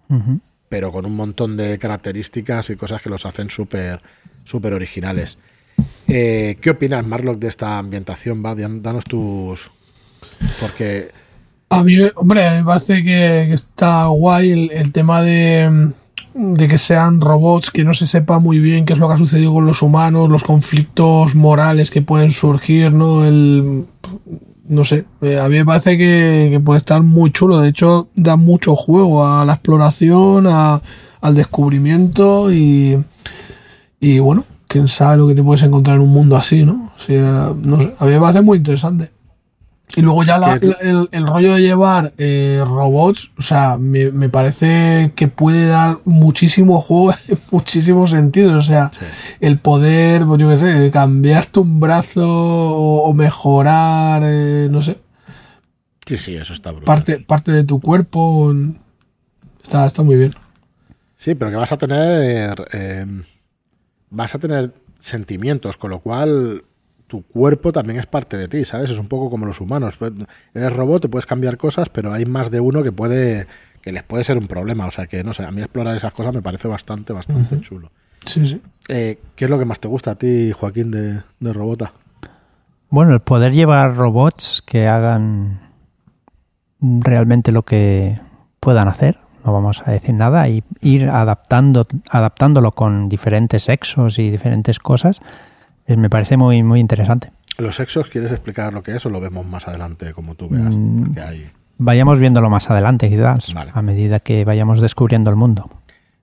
Ujú. 0.10 0.42
Pero 0.72 0.92
con 0.92 1.06
un 1.06 1.16
montón 1.18 1.58
de 1.58 1.78
características 1.78 2.70
y 2.70 2.78
cosas 2.78 3.02
que 3.02 3.10
los 3.10 3.26
hacen 3.26 3.50
súper 3.50 4.02
súper 4.46 4.74
originales. 4.74 5.38
Eh, 6.08 6.58
¿Qué 6.62 6.70
opinas, 6.72 7.06
Marlock, 7.06 7.38
de 7.40 7.50
esta 7.50 7.78
ambientación? 7.78 8.42
Va, 8.44 8.56
Dan- 8.56 8.82
danos 8.82 9.04
tus... 9.04 9.70
Porque 10.60 11.12
A 11.70 11.84
mí, 11.84 11.98
hombre, 12.16 12.50
me 12.52 12.64
parece 12.64 13.04
que, 13.04 13.46
que 13.50 13.54
está 13.54 14.06
guay 14.06 14.52
el, 14.52 14.72
el 14.72 14.92
tema 14.92 15.22
de, 15.22 15.92
de 16.34 16.68
que 16.68 16.78
sean 16.78 17.20
robots, 17.22 17.70
que 17.70 17.84
no 17.84 17.94
se 17.94 18.08
sepa 18.08 18.40
muy 18.40 18.60
bien 18.60 18.86
qué 18.86 18.94
es 18.94 19.00
lo 19.00 19.08
que 19.08 19.16
ha 19.16 19.18
sucedido 19.18 19.54
con 19.54 19.66
los 19.66 19.82
humanos, 19.82 20.30
los 20.30 20.44
conflictos 20.44 21.36
morales 21.36 21.92
que 21.92 22.02
pueden 22.02 22.32
surgir, 22.32 22.92
¿no? 22.92 23.26
El, 23.26 23.86
no 24.72 24.86
sé, 24.86 25.04
eh, 25.22 25.38
a 25.38 25.50
mí 25.50 25.56
me 25.58 25.66
parece 25.66 25.98
que, 25.98 26.62
puede 26.64 26.78
estar 26.78 27.04
muy 27.04 27.32
chulo. 27.32 27.60
De 27.60 27.68
hecho, 27.70 28.08
da 28.16 28.38
mucho 28.38 28.76
juego 28.78 29.28
a 29.28 29.44
la 29.44 29.54
exploración, 29.54 30.48
a- 30.48 30.82
al 31.20 31.36
descubrimiento 31.36 32.52
y, 32.54 32.98
y 34.00 34.20
bueno, 34.20 34.46
quién 34.68 34.88
sabe 34.88 35.18
lo 35.18 35.28
que 35.28 35.36
te 35.36 35.44
puedes 35.44 35.62
encontrar 35.64 35.98
en 35.98 36.04
un 36.04 36.10
mundo 36.14 36.38
así, 36.38 36.64
¿no? 36.66 36.92
O 36.98 37.00
sea, 37.00 37.52
no 37.62 37.80
sé, 37.82 37.94
a 38.00 38.06
mí 38.06 38.12
me 38.12 38.20
parece 38.20 38.42
muy 38.42 38.58
interesante. 38.60 39.12
Y 39.96 40.02
luego 40.02 40.24
ya 40.24 40.38
la- 40.38 40.58
Que- 40.60 40.68
la- 40.68 40.78
el, 40.82 41.10
el 41.12 41.28
rollo 41.28 41.54
de 41.56 41.62
llevar 41.62 42.14
eh, 42.18 42.64
robots, 42.66 43.32
o 43.38 43.42
sea, 43.42 43.78
me, 43.78 44.12
me 44.12 44.30
parece 44.30 45.12
que 45.16 45.28
puede 45.28 45.68
dar 45.68 46.00
muchísimo 46.06 46.80
juego 46.82 47.12
en 47.28 47.38
muchísimos 47.52 48.12
sentidos. 48.12 48.54
O 48.54 48.62
sea, 48.68 48.92
el 49.42 49.58
poder, 49.60 50.24
pues 50.26 50.40
yo 50.40 50.50
qué 50.50 50.58
sé, 50.58 50.92
cambiarte 50.92 51.60
un 51.60 51.80
brazo 51.80 52.24
o, 52.26 53.04
o 53.10 53.14
mejorar, 53.14 54.22
eh, 54.26 54.68
no 54.72 54.82
sé, 54.82 54.98
sí, 56.06 56.18
sí, 56.18 56.36
eso 56.36 56.54
está 56.54 56.72
brutal. 56.72 56.86
parte, 56.86 57.20
parte 57.20 57.52
de 57.52 57.64
tu 57.64 57.80
cuerpo. 57.82 58.54
Está, 59.62 59.86
está 59.86 60.04
muy 60.04 60.16
bien. 60.16 60.34
Sí, 61.18 61.36
pero 61.36 61.52
que 61.52 61.58
vas 61.58 61.72
a 61.72 61.78
tener. 61.78 62.68
eh, 62.74 63.06
vas 64.10 64.34
a 64.36 64.40
tener 64.40 64.74
sentimientos, 65.00 65.78
con 65.78 65.90
lo 65.92 66.00
cual 66.00 66.64
tu 67.12 67.24
cuerpo 67.24 67.74
también 67.74 68.00
es 68.00 68.08
parte 68.08 68.38
de 68.38 68.48
ti, 68.48 68.64
¿sabes? 68.64 68.90
Es 68.90 68.98
un 68.98 69.10
poco 69.10 69.30
como 69.30 69.46
los 69.46 69.60
humanos. 69.60 69.98
Pues, 70.00 70.14
Eres 70.54 70.72
robot, 70.72 71.02
te 71.02 71.10
puedes 71.10 71.26
cambiar 71.26 71.58
cosas, 71.58 71.90
pero 71.90 72.14
hay 72.14 72.24
más 72.24 72.50
de 72.50 72.62
uno 72.62 72.84
que 72.84 72.94
puede. 72.94 73.48
que 73.82 73.92
les 73.92 74.04
puede 74.04 74.24
ser 74.24 74.38
un 74.38 74.48
problema. 74.48 74.88
O 74.88 74.92
sea 74.92 75.08
que, 75.08 75.22
no 75.22 75.34
sé, 75.34 75.44
a 75.44 75.52
mí 75.52 75.60
explorar 75.60 75.98
esas 75.98 76.14
cosas 76.14 76.34
me 76.34 76.42
parece 76.42 76.70
bastante, 76.70 77.12
bastante 77.12 77.60
chulo. 77.60 77.92
Sí, 78.26 78.46
sí. 78.48 78.62
Eh, 78.88 79.20
¿Qué 79.36 79.44
es 79.44 79.52
lo 79.52 79.60
que 79.60 79.66
más 79.66 79.82
te 79.82 79.90
gusta 79.90 80.12
a 80.12 80.16
ti, 80.16 80.54
Joaquín, 80.54 80.90
de, 80.90 81.22
de 81.42 81.54
Robota? 81.54 81.92
Bueno, 82.90 83.14
el 83.14 83.20
poder 83.20 83.52
llevar 83.52 83.98
robots 83.98 84.64
que 84.66 84.88
hagan 84.88 85.60
realmente 86.80 87.52
lo 87.52 87.64
que 87.64 88.22
puedan 88.62 88.88
hacer, 88.88 89.18
no 89.44 89.52
vamos 89.52 89.82
a 89.86 89.92
decir 89.92 90.14
nada, 90.14 90.48
y 90.48 90.64
ir 90.80 91.10
adaptando, 91.10 91.88
adaptándolo 92.10 92.72
con 92.72 93.10
diferentes 93.10 93.64
sexos 93.64 94.18
y 94.18 94.30
diferentes 94.32 94.80
cosas, 94.80 95.20
me 95.88 96.10
parece 96.10 96.38
muy, 96.38 96.64
muy 96.64 96.80
interesante. 96.80 97.32
¿Los 97.58 97.76
sexos 97.76 98.10
quieres 98.10 98.32
explicar 98.32 98.74
lo 98.74 98.82
que 98.84 98.96
es 98.96 99.06
o 99.06 99.10
lo 99.10 99.20
vemos 99.20 99.46
más 99.46 99.68
adelante 99.68 100.14
como 100.14 100.36
tú 100.36 100.50
veas? 100.50 100.72
Mm. 100.74 101.16
Hay... 101.26 101.50
Vayamos 101.78 102.20
viéndolo 102.20 102.50
más 102.50 102.70
adelante, 102.70 103.10
quizás, 103.10 103.54
Vale. 103.54 103.72
a 103.74 103.82
medida 103.82 104.20
que 104.20 104.46
vayamos 104.46 104.82
descubriendo 104.82 105.30
el 105.30 105.36
mundo. 105.36 105.70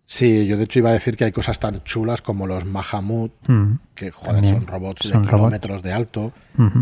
Sí, 0.06 0.46
yo 0.46 0.56
de 0.56 0.64
hecho 0.64 0.78
iba 0.78 0.88
a 0.88 0.94
decir 0.94 1.16
que 1.18 1.24
hay 1.24 1.32
cosas 1.32 1.58
tan 1.60 1.82
chulas 1.84 2.22
como 2.22 2.46
los 2.46 2.64
Mahamut, 2.64 3.32
Mm. 3.46 3.72
que 3.94 4.10
joder, 4.10 4.32
También 4.36 4.54
son 4.54 4.66
robots 4.66 5.02
son 5.02 5.10
de 5.24 5.28
robots. 5.28 5.36
kilómetros 5.36 5.82
de 5.82 5.92
alto. 5.92 6.32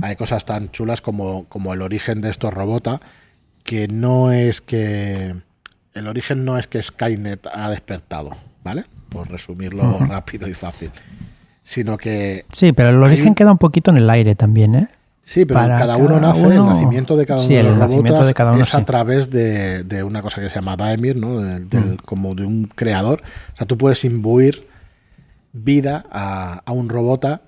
Hay 0.02 0.14
cosas 0.16 0.44
tan 0.44 0.70
chulas 0.70 1.00
como, 1.00 1.46
como 1.48 1.74
el 1.74 1.82
origen 1.82 2.20
de 2.20 2.30
estos 2.30 2.54
robota, 2.54 3.00
que 3.64 3.88
no 3.88 4.30
es 4.30 4.60
que. 4.60 5.34
El 5.94 6.06
origen 6.06 6.44
no 6.44 6.56
es 6.58 6.66
que 6.68 6.80
Skynet 6.82 7.46
ha 7.52 7.70
despertado, 7.70 8.30
¿vale? 8.62 8.84
Por 9.08 9.28
resumirlo 9.30 9.98
rápido 9.98 10.46
y 10.46 10.54
fácil. 10.54 10.90
Sino 11.66 11.98
que. 11.98 12.44
Sí, 12.52 12.72
pero 12.72 12.90
el 12.90 13.02
origen 13.02 13.35
queda 13.35 13.50
un 13.50 13.59
poquito 13.59 13.90
en 13.90 13.96
el 13.96 14.09
aire 14.09 14.37
también, 14.37 14.76
¿eh? 14.76 14.88
Sí, 15.24 15.44
pero 15.44 15.59
Para 15.59 15.76
cada 15.79 15.96
uno 15.96 16.20
cada 16.20 16.20
nace, 16.29 16.44
el 16.44 16.55
nacimiento 16.64 17.16
de 17.16 17.26
cada 17.26 17.40
uno 17.40 17.48
Sí, 17.48 17.55
de 17.55 17.61
el 17.61 17.66
los 17.66 18.26
de 18.29 18.35
cada 18.35 18.52
uno, 18.52 18.62
es 18.62 18.72
a 18.72 18.79
sí. 18.79 18.85
través 18.85 19.29
de, 19.31 19.83
de 19.83 20.05
una 20.05 20.22
cosa 20.22 20.40
que 20.40 20.48
se 20.48 20.55
llama 20.55 20.76
Daemir, 20.76 21.16
¿no? 21.16 21.40
Del- 21.40 21.68
del- 21.68 21.94
Mm. 21.94 21.96
Como 22.05 22.37
de 22.37 22.44
un 22.46 22.70
creador. 22.72 23.22
O 23.55 23.57
sea, 23.57 23.66
tú 23.66 23.76
puedes 23.76 24.05
imbuir 24.05 24.68
vida 25.52 26.05
a, 26.12 26.62
a 26.64 26.70
un 26.70 26.88
robota, 26.88 27.42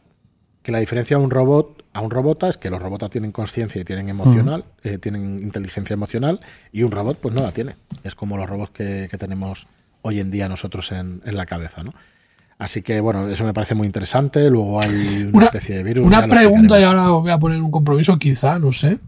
que 0.64 0.72
la 0.72 0.80
diferencia 0.80 1.16
de 1.16 1.22
un 1.22 1.30
robot 1.30 1.84
a 1.92 2.00
un 2.00 2.10
robota 2.10 2.48
es 2.48 2.58
que 2.58 2.70
los 2.70 2.82
robotas 2.82 3.10
tienen 3.10 3.30
conciencia 3.32 3.80
y 3.80 3.84
tienen 3.84 4.08
emocional, 4.08 4.64
Mm. 4.82 4.88
eh, 4.88 4.98
tienen 4.98 5.42
inteligencia 5.42 5.94
emocional, 5.94 6.40
y 6.72 6.82
un 6.82 6.90
robot 6.90 7.18
pues 7.20 7.34
no 7.34 7.42
la 7.42 7.52
tiene. 7.52 7.76
Es 8.02 8.16
como 8.16 8.36
los 8.36 8.48
robots 8.48 8.72
que, 8.72 9.06
que 9.10 9.18
tenemos 9.18 9.68
hoy 10.02 10.18
en 10.18 10.32
día 10.32 10.48
nosotros 10.48 10.90
en, 10.90 11.22
en 11.24 11.36
la 11.36 11.46
cabeza, 11.46 11.84
¿no? 11.84 11.94
Así 12.58 12.82
que 12.82 13.00
bueno, 13.00 13.28
eso 13.28 13.44
me 13.44 13.54
parece 13.54 13.74
muy 13.74 13.86
interesante. 13.86 14.50
Luego 14.50 14.80
hay 14.80 15.22
una, 15.28 15.36
Una, 15.36 15.46
especie 15.46 15.76
de 15.76 15.82
virus. 15.84 16.04
una 16.06 16.26
pregunta 16.26 16.80
y 16.80 16.82
ahora 16.82 17.12
os 17.12 17.22
voy 17.22 17.30
a 17.30 17.38
poner 17.38 17.60
un 17.62 17.70
compromiso, 17.70 18.18
quizá, 18.18 18.58
no 18.58 18.72
sé. 18.72 18.98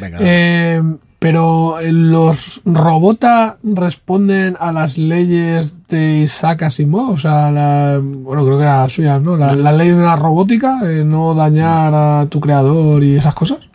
Venga, 0.00 0.18
Eh, 0.20 0.80
pero 1.18 1.80
eh, 1.80 1.92
los 1.92 2.62
robotas 2.64 3.56
responden 3.64 4.56
a 4.60 4.70
las 4.72 4.96
leyes 4.96 5.86
de 5.88 6.20
Isaac 6.20 6.62
Asimov, 6.62 7.10
o 7.10 7.18
sea, 7.18 7.50
la- 7.50 8.00
bueno, 8.00 8.44
creo 8.46 8.58
que 8.58 8.64
a 8.64 8.82
las 8.82 8.92
suyas, 8.92 9.20
¿no? 9.20 9.36
La, 9.36 9.54
la 9.54 9.72
ley 9.72 9.88
de 9.88 9.96
la 10.02 10.16
robótica, 10.16 10.80
eh, 10.84 11.02
no 11.04 11.34
dañar 11.34 11.92
a 11.94 12.26
tu 12.30 12.40
creador 12.40 13.02
y 13.04 13.16
esas 13.16 13.34
cosas. 13.34 13.68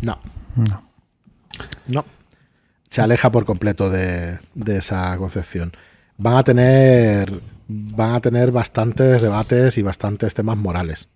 no. 0.00 0.18
No. 0.56 0.82
No. 1.88 2.04
Se 2.90 3.00
aleja 3.00 3.30
por 3.30 3.44
completo 3.44 3.90
de, 3.90 4.38
de 4.54 4.78
esa 4.78 5.16
concepción. 5.18 5.72
Van 6.16 6.36
a 6.36 6.42
tener. 6.42 7.40
Van 7.68 8.14
a 8.14 8.20
tener 8.20 8.50
bastantes 8.50 9.20
debates 9.20 9.76
y 9.78 9.82
bastantes 9.82 10.34
temas 10.34 10.56
morales. 10.56 11.08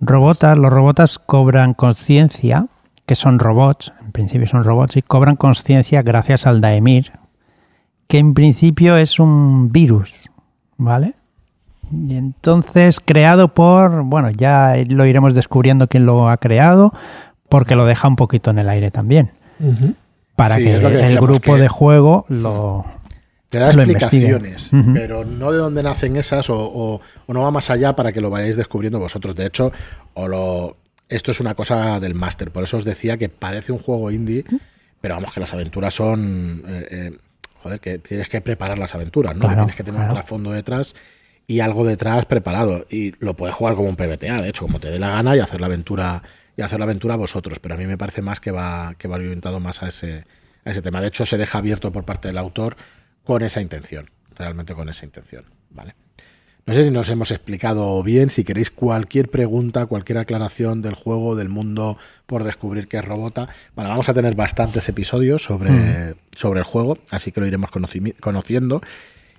Robotas, 0.00 0.58
los 0.58 0.70
robotas 0.70 1.18
cobran 1.18 1.72
conciencia, 1.72 2.66
que 3.06 3.14
son 3.14 3.38
robots, 3.38 3.92
en 4.04 4.12
principio 4.12 4.46
son 4.46 4.64
robots, 4.64 4.96
y 4.96 5.02
cobran 5.02 5.36
conciencia 5.36 6.02
gracias 6.02 6.46
al 6.46 6.60
Daemir, 6.60 7.12
que 8.06 8.18
en 8.18 8.34
principio 8.34 8.96
es 8.98 9.18
un 9.18 9.72
virus, 9.72 10.28
¿vale? 10.76 11.14
Y 11.90 12.16
entonces 12.16 13.00
creado 13.00 13.54
por, 13.54 14.02
bueno, 14.02 14.30
ya 14.30 14.74
lo 14.88 15.06
iremos 15.06 15.34
descubriendo 15.34 15.86
quién 15.88 16.04
lo 16.04 16.28
ha 16.28 16.36
creado, 16.36 16.92
porque 17.48 17.76
lo 17.76 17.86
deja 17.86 18.08
un 18.08 18.16
poquito 18.16 18.50
en 18.50 18.58
el 18.58 18.68
aire 18.68 18.90
también, 18.90 19.30
para 20.34 20.56
Sí, 20.56 20.64
que, 20.64 20.74
el 21.06 21.18
grupo 21.20 21.54
que- 21.54 21.60
de 21.62 21.68
juego 21.68 22.26
lo... 22.28 22.84
Te 23.56 23.60
da 23.64 23.72
explicaciones, 23.82 24.70
pero 24.94 25.24
no 25.24 25.52
de 25.52 25.58
dónde 25.58 25.82
nacen 25.82 26.16
esas 26.16 26.48
o, 26.50 26.56
o- 26.58 27.00
o 27.26 27.32
no 27.32 27.42
va 27.42 27.50
más 27.50 27.70
allá 27.70 27.94
para 27.96 28.12
que 28.12 28.20
lo 28.20 28.30
vayáis 28.30 28.56
descubriendo 28.56 28.98
vosotros. 28.98 29.34
De 29.36 29.46
hecho, 29.46 29.72
o 30.14 30.28
lo, 30.28 30.76
esto 31.08 31.30
es 31.30 31.40
una 31.40 31.54
cosa 31.54 31.98
del 32.00 32.14
máster, 32.14 32.50
por 32.50 32.64
eso 32.64 32.76
os 32.78 32.84
decía 32.84 33.16
que 33.16 33.28
parece 33.28 33.72
un 33.72 33.78
juego 33.78 34.10
indie, 34.10 34.44
pero 35.00 35.14
vamos 35.14 35.32
que 35.32 35.40
las 35.40 35.52
aventuras 35.52 35.94
son... 35.94 36.62
eh, 36.66 36.86
eh, 36.90 37.18
joder, 37.62 37.80
que 37.80 37.98
tienes 37.98 38.28
que 38.28 38.40
preparar 38.40 38.78
las 38.78 38.94
aventuras, 38.94 39.34
¿no? 39.36 39.48
Que 39.48 39.54
tienes 39.56 39.76
que 39.76 39.82
tener 39.84 39.98
claro. 39.98 40.12
un 40.12 40.16
trasfondo 40.18 40.52
detrás 40.52 40.94
y 41.48 41.60
algo 41.60 41.84
detrás 41.84 42.26
preparado. 42.26 42.86
Y 42.90 43.12
lo 43.24 43.34
puedes 43.34 43.54
jugar 43.54 43.74
como 43.74 43.88
un 43.88 43.96
PBTA, 43.96 44.40
de 44.42 44.48
hecho, 44.48 44.64
como 44.66 44.78
te 44.80 44.90
dé 44.90 44.98
la 44.98 45.10
gana 45.10 45.36
y 45.36 45.40
hacer 45.40 45.60
la 45.60 45.66
aventura 45.66 46.22
y 46.56 46.62
hacer 46.62 46.78
la 46.78 46.84
aventura 46.84 47.16
vosotros. 47.16 47.58
Pero 47.60 47.74
a 47.74 47.78
mí 47.78 47.86
me 47.86 47.98
parece 47.98 48.22
más 48.22 48.40
que 48.40 48.50
va, 48.50 48.94
que 48.98 49.08
va 49.08 49.16
orientado 49.16 49.60
más 49.60 49.82
a 49.82 49.88
ese, 49.88 50.24
a 50.64 50.70
ese 50.70 50.82
tema. 50.82 51.00
De 51.00 51.08
hecho, 51.08 51.26
se 51.26 51.36
deja 51.36 51.58
abierto 51.58 51.92
por 51.92 52.04
parte 52.04 52.28
del 52.28 52.38
autor 52.38 52.76
con 53.26 53.42
esa 53.42 53.60
intención, 53.60 54.08
realmente 54.36 54.74
con 54.74 54.88
esa 54.88 55.04
intención. 55.04 55.44
¿vale? 55.70 55.94
No 56.64 56.74
sé 56.74 56.84
si 56.84 56.90
nos 56.90 57.08
hemos 57.10 57.30
explicado 57.30 58.02
bien. 58.02 58.30
Si 58.30 58.42
queréis 58.42 58.70
cualquier 58.70 59.30
pregunta, 59.30 59.86
cualquier 59.86 60.18
aclaración 60.18 60.82
del 60.82 60.94
juego, 60.94 61.36
del 61.36 61.48
mundo 61.48 61.98
por 62.26 62.44
descubrir 62.44 62.88
qué 62.88 62.98
es 62.98 63.04
Robota, 63.04 63.48
bueno, 63.74 63.90
vamos 63.90 64.08
a 64.08 64.14
tener 64.14 64.34
bastantes 64.34 64.88
episodios 64.88 65.42
sobre, 65.42 65.70
mm. 65.70 66.14
sobre 66.34 66.60
el 66.60 66.64
juego, 66.64 66.98
así 67.10 67.30
que 67.30 67.40
lo 67.40 67.46
iremos 67.46 67.70
conociendo. 68.20 68.80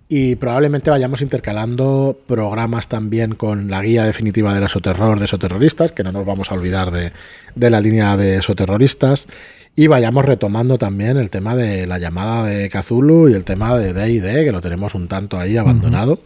Y 0.10 0.36
probablemente 0.36 0.90
vayamos 0.90 1.22
intercalando 1.22 2.18
programas 2.28 2.88
también 2.88 3.36
con 3.36 3.70
la 3.70 3.82
guía 3.82 4.06
definitiva 4.06 4.54
del 4.54 4.64
esoterror 4.64 5.20
de 5.20 5.26
esoterroristas, 5.26 5.92
que 5.92 6.04
no 6.04 6.14
nos 6.14 6.26
vamos 6.26 6.50
a 6.50 6.54
olvidar 6.54 6.92
de, 6.92 7.12
de 7.56 7.70
la 7.70 7.82
línea 7.82 8.16
de 8.16 8.38
esoterroristas. 8.38 9.28
Y 9.76 9.88
vayamos 9.88 10.26
retomando 10.26 10.78
también 10.78 11.18
el 11.18 11.30
tema 11.30 11.56
de 11.56 11.86
la 11.86 12.00
llamada 12.00 12.46
de 12.46 12.70
Cthulhu 12.70 13.28
y 13.30 13.34
el 13.34 13.44
tema 13.44 13.78
de 13.78 13.94
D&D, 13.94 14.46
que 14.46 14.52
lo 14.52 14.62
tenemos 14.62 14.96
un 14.96 15.08
tanto 15.08 15.38
ahí 15.38 15.58
abandonado. 15.58 16.20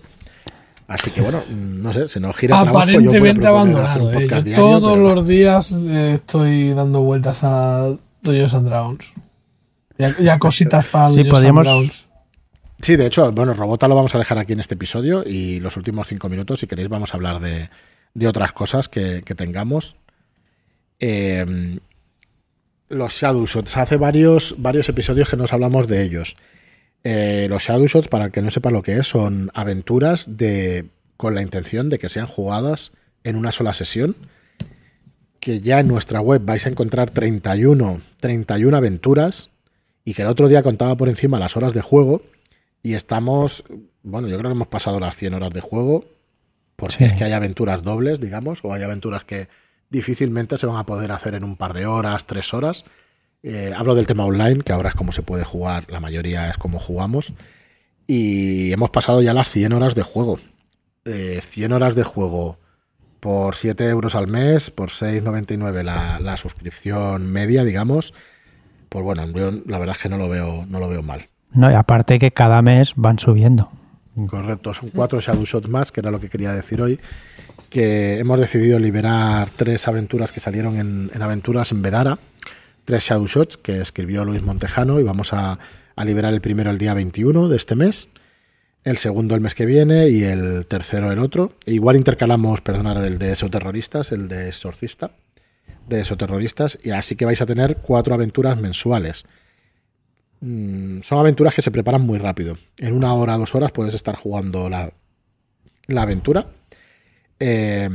Así 0.87 1.09
que 1.09 1.21
bueno, 1.21 1.41
no 1.49 1.91
sé, 1.91 2.07
se 2.07 2.19
nos 2.19 2.35
gira 2.37 2.59
Aparentemente 2.59 3.47
abandonado. 3.47 4.13
¿eh? 4.13 4.27
todos 4.53 4.97
los 4.97 5.25
días 5.27 5.71
eh, 5.71 6.13
estoy 6.15 6.73
dando 6.73 7.01
vueltas 7.01 7.43
a 7.43 7.95
Dungeons 8.21 8.53
and 8.53 8.67
Dragons. 8.67 9.05
Ya, 9.97 10.37
cositas 10.37 10.85
para 10.85 11.09
sí, 11.09 11.23
Dungeons 11.23 12.10
Sí, 12.81 12.95
de 12.95 13.05
hecho, 13.05 13.31
bueno, 13.31 13.53
Robota 13.53 13.87
lo 13.87 13.95
vamos 13.95 14.15
a 14.15 14.17
dejar 14.17 14.39
aquí 14.39 14.53
en 14.53 14.59
este 14.59 14.73
episodio 14.73 15.23
y 15.25 15.59
los 15.59 15.77
últimos 15.77 16.07
cinco 16.07 16.29
minutos, 16.29 16.59
si 16.59 16.67
queréis, 16.67 16.89
vamos 16.89 17.13
a 17.13 17.17
hablar 17.17 17.39
de, 17.39 17.69
otras 18.27 18.53
cosas 18.53 18.89
que, 18.89 19.21
tengamos. 19.21 19.95
Eh, 20.99 21.79
los 22.89 23.13
Shadow 23.13 23.45
Shots. 23.45 23.77
Hace 23.77 23.97
varios, 23.97 24.55
varios 24.57 24.89
episodios 24.89 25.29
que 25.29 25.37
nos 25.37 25.53
hablamos 25.53 25.87
de 25.87 26.01
ellos. 26.01 26.35
Eh, 27.03 27.47
los 27.49 27.63
Shadow 27.63 27.85
Shots, 27.85 28.07
para 28.07 28.25
el 28.25 28.31
que 28.31 28.41
no 28.41 28.51
sepa 28.51 28.71
lo 28.71 28.81
que 28.81 28.97
es, 28.97 29.07
son 29.07 29.51
aventuras 29.53 30.25
de, 30.37 30.89
con 31.17 31.35
la 31.35 31.41
intención 31.41 31.89
de 31.89 31.99
que 31.99 32.09
sean 32.09 32.27
jugadas 32.27 32.91
en 33.23 33.35
una 33.35 33.51
sola 33.51 33.73
sesión. 33.73 34.15
Que 35.39 35.59
ya 35.59 35.79
en 35.79 35.87
nuestra 35.87 36.19
web 36.19 36.41
vais 36.43 36.65
a 36.65 36.69
encontrar 36.69 37.11
31, 37.11 38.01
31 38.19 38.77
aventuras 38.77 39.49
y 40.03 40.13
que 40.13 40.23
el 40.23 40.27
otro 40.27 40.47
día 40.47 40.63
contaba 40.63 40.97
por 40.97 41.09
encima 41.09 41.39
las 41.39 41.55
horas 41.55 41.73
de 41.73 41.81
juego 41.81 42.23
y 42.83 42.93
estamos, 42.93 43.63
bueno, 44.03 44.27
yo 44.27 44.37
creo 44.37 44.51
que 44.51 44.55
hemos 44.55 44.67
pasado 44.67 44.99
las 44.99 45.15
100 45.15 45.33
horas 45.33 45.53
de 45.53 45.61
juego 45.61 46.05
porque 46.81 47.05
es 47.05 47.13
que 47.13 47.23
hay 47.23 47.31
aventuras 47.31 47.83
dobles, 47.83 48.19
digamos, 48.19 48.61
o 48.63 48.73
hay 48.73 48.81
aventuras 48.81 49.23
que 49.23 49.49
difícilmente 49.91 50.57
se 50.57 50.65
van 50.65 50.77
a 50.77 50.85
poder 50.87 51.11
hacer 51.11 51.35
en 51.35 51.43
un 51.43 51.55
par 51.55 51.73
de 51.73 51.85
horas, 51.85 52.25
tres 52.25 52.55
horas. 52.55 52.85
Eh, 53.43 53.71
hablo 53.77 53.93
del 53.93 54.07
tema 54.07 54.25
online, 54.25 54.63
que 54.63 54.73
ahora 54.73 54.89
es 54.89 54.95
como 54.95 55.11
se 55.11 55.21
puede 55.21 55.43
jugar, 55.43 55.85
la 55.91 55.99
mayoría 55.99 56.49
es 56.49 56.57
como 56.57 56.79
jugamos. 56.79 57.33
Y 58.07 58.73
hemos 58.73 58.89
pasado 58.89 59.21
ya 59.21 59.35
las 59.35 59.49
100 59.49 59.73
horas 59.73 59.93
de 59.93 60.01
juego. 60.01 60.39
100 61.03 61.05
eh, 61.05 61.75
horas 61.75 61.93
de 61.93 62.03
juego 62.03 62.57
por 63.19 63.53
7 63.53 63.87
euros 63.87 64.15
al 64.15 64.27
mes, 64.27 64.71
por 64.71 64.89
6,99 64.89 65.83
la, 65.83 66.19
la 66.19 66.35
suscripción 66.35 67.31
media, 67.31 67.63
digamos. 67.63 68.15
Pues 68.89 69.05
bueno, 69.05 69.23
la 69.67 69.77
verdad 69.77 69.95
es 69.95 70.01
que 70.01 70.09
no 70.09 70.17
lo 70.17 70.27
veo, 70.29 70.65
no 70.67 70.79
lo 70.79 70.89
veo 70.89 71.03
mal. 71.03 71.29
No, 71.53 71.71
y 71.71 71.73
aparte 71.73 72.19
que 72.19 72.31
cada 72.31 72.61
mes 72.61 72.93
van 72.95 73.19
subiendo. 73.19 73.69
Correcto, 74.27 74.73
son 74.73 74.89
cuatro 74.89 75.19
Shadow 75.19 75.45
Shots 75.45 75.69
más, 75.69 75.91
que 75.91 76.01
era 76.01 76.11
lo 76.11 76.19
que 76.19 76.29
quería 76.29 76.53
decir 76.53 76.81
hoy. 76.81 76.99
Que 77.69 78.19
hemos 78.19 78.39
decidido 78.39 78.79
liberar 78.79 79.49
tres 79.55 79.87
aventuras 79.87 80.31
que 80.31 80.39
salieron 80.39 80.77
en, 80.77 81.09
en 81.13 81.21
Aventuras 81.21 81.71
en 81.71 81.81
Vedara 81.81 82.17
tres 82.85 83.03
Shadow 83.03 83.27
Shots 83.27 83.57
que 83.57 83.81
escribió 83.81 84.25
Luis 84.25 84.41
Montejano 84.41 84.99
y 84.99 85.03
vamos 85.03 85.33
a, 85.33 85.59
liberar 86.03 86.33
el 86.33 86.41
primero 86.41 86.71
el 86.71 86.79
día 86.79 86.95
21 86.95 87.47
de 87.47 87.55
este 87.55 87.75
mes, 87.75 88.09
el 88.83 88.97
segundo 88.97 89.35
el 89.35 89.41
mes 89.41 89.53
que 89.53 89.67
viene 89.67 90.09
y 90.09 90.23
el 90.23 90.65
tercero 90.65 91.11
el 91.11 91.19
otro. 91.19 91.53
E 91.65 91.73
igual 91.73 91.95
intercalamos, 91.95 92.61
perdonar, 92.61 92.97
el 93.03 93.19
de 93.19 93.33
esoterroristas, 93.33 94.11
el 94.11 94.27
de 94.27 94.47
exorcista, 94.47 95.11
de 95.87 96.01
esoterroristas, 96.01 96.79
y 96.83 96.89
así 96.89 97.15
que 97.15 97.25
vais 97.25 97.39
a 97.39 97.45
tener 97.45 97.77
cuatro 97.77 98.15
aventuras 98.15 98.59
mensuales. 98.59 99.25
Mm, 100.41 101.01
son 101.01 101.19
aventuras 101.19 101.53
que 101.53 101.61
se 101.61 101.71
preparan 101.71 102.01
muy 102.01 102.19
rápido. 102.19 102.57
En 102.77 102.93
una 102.93 103.13
hora, 103.13 103.37
dos 103.37 103.55
horas 103.55 103.71
puedes 103.71 103.93
estar 103.93 104.15
jugando 104.15 104.69
la, 104.69 104.91
la 105.87 106.01
aventura. 106.01 106.47
Eh, 107.39 107.89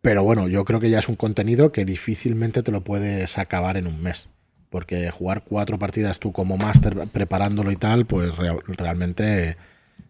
pero 0.00 0.22
bueno, 0.22 0.48
yo 0.48 0.64
creo 0.64 0.80
que 0.80 0.90
ya 0.90 0.98
es 0.98 1.08
un 1.08 1.16
contenido 1.16 1.72
que 1.72 1.84
difícilmente 1.84 2.62
te 2.62 2.72
lo 2.72 2.82
puedes 2.82 3.38
acabar 3.38 3.76
en 3.76 3.86
un 3.86 4.02
mes. 4.02 4.28
Porque 4.70 5.10
jugar 5.10 5.42
cuatro 5.44 5.78
partidas 5.78 6.18
tú 6.18 6.32
como 6.32 6.56
máster 6.56 6.94
preparándolo 7.12 7.70
y 7.70 7.76
tal, 7.76 8.04
pues 8.06 8.32
realmente 8.66 9.56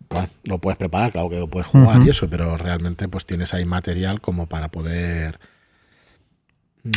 bueno, 0.09 0.29
lo 0.45 0.59
puedes 0.59 0.77
preparar, 0.79 1.13
claro 1.13 1.31
que 1.31 1.39
lo 1.39 1.49
puedes 1.49 1.67
jugar 1.67 2.03
y 2.03 2.11
eso, 2.11 2.29
pero 2.29 2.57
realmente 2.57 3.09
pues 3.09 3.27
tienes 3.27 3.55
ahí 3.55 3.65
material 3.65 4.21
como 4.21 4.47
para 4.47 4.69
poder 4.69 5.41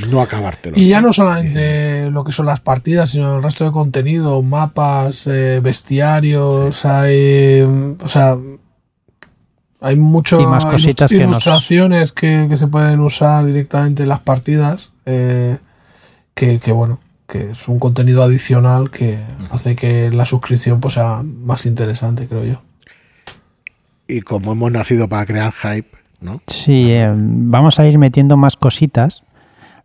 no 0.09 0.21
acabártelo. 0.21 0.77
Y 0.77 0.89
ya 0.89 1.01
no 1.01 1.11
solamente 1.11 2.11
lo 2.11 2.23
que 2.23 2.31
son 2.31 2.45
las 2.45 2.59
partidas, 2.59 3.09
sino 3.11 3.37
el 3.37 3.43
resto 3.43 3.65
de 3.65 3.71
contenido, 3.71 4.41
mapas, 4.41 5.27
eh, 5.27 5.59
bestiarios, 5.61 6.85
hay, 6.85 7.61
o 7.61 8.07
sea, 8.07 8.37
hay 9.81 9.95
muchas 9.95 10.41
más 10.41 10.65
cositas 10.65 11.11
ilustraciones 11.11 12.11
que, 12.11 12.49
se 12.55 12.67
pueden 12.67 12.99
usar 12.99 13.45
directamente 13.45 14.03
en 14.03 14.09
las 14.09 14.19
partidas. 14.19 14.91
Eh, 15.05 15.57
que, 16.33 16.71
bueno, 16.71 16.99
que 17.27 17.51
es 17.51 17.67
un 17.67 17.79
contenido 17.79 18.23
adicional 18.23 18.89
que 18.89 19.19
hace 19.51 19.75
que 19.75 20.09
la 20.09 20.25
suscripción 20.25 20.79
pues, 20.79 20.93
sea 20.93 21.21
más 21.23 21.65
interesante, 21.65 22.27
creo 22.27 22.45
yo. 22.45 22.61
Y 24.07 24.21
como 24.21 24.53
hemos 24.53 24.71
nacido 24.71 25.07
para 25.07 25.25
crear 25.25 25.53
hype, 25.53 25.89
¿no? 26.21 26.41
Sí, 26.47 26.91
eh, 26.91 27.11
vamos 27.13 27.79
a 27.79 27.87
ir 27.87 27.97
metiendo 27.97 28.37
más 28.37 28.55
cositas. 28.55 29.23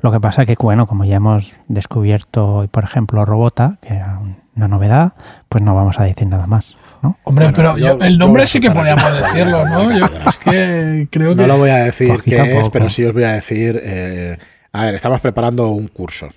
Lo 0.04 0.12
que 0.12 0.20
pasa 0.20 0.44
que, 0.44 0.54
bueno, 0.60 0.86
como 0.86 1.06
ya 1.06 1.16
hemos 1.16 1.54
descubierto, 1.66 2.68
por 2.70 2.84
ejemplo, 2.84 3.24
Robota, 3.24 3.78
que 3.80 3.94
era 3.94 4.20
una 4.54 4.68
novedad, 4.68 5.14
pues 5.48 5.64
no 5.64 5.74
vamos 5.74 5.98
a 5.98 6.04
decir 6.04 6.26
nada 6.26 6.46
más. 6.46 6.76
Hombre, 7.22 7.50
pero 7.56 7.74
el 7.74 8.18
nombre 8.18 8.46
sí 8.46 8.60
que 8.60 8.70
podíamos 8.70 9.18
decirlo, 9.18 9.66
¿no? 9.66 9.90
es 10.28 10.36
que 10.36 11.08
creo 11.10 11.34
que... 11.34 11.40
No 11.40 11.46
lo 11.46 11.56
voy 11.56 11.70
a 11.70 11.76
decir 11.76 12.20
qué 12.22 12.60
es, 12.60 12.68
pero 12.68 12.90
sí 12.90 13.02
os 13.02 13.14
voy 13.14 13.22
a 13.22 13.32
decir... 13.32 13.80
Eh, 13.82 14.36
a 14.72 14.84
ver, 14.84 14.94
estamos 14.94 15.22
preparando 15.22 15.70
un 15.70 15.88
curso. 15.88 16.28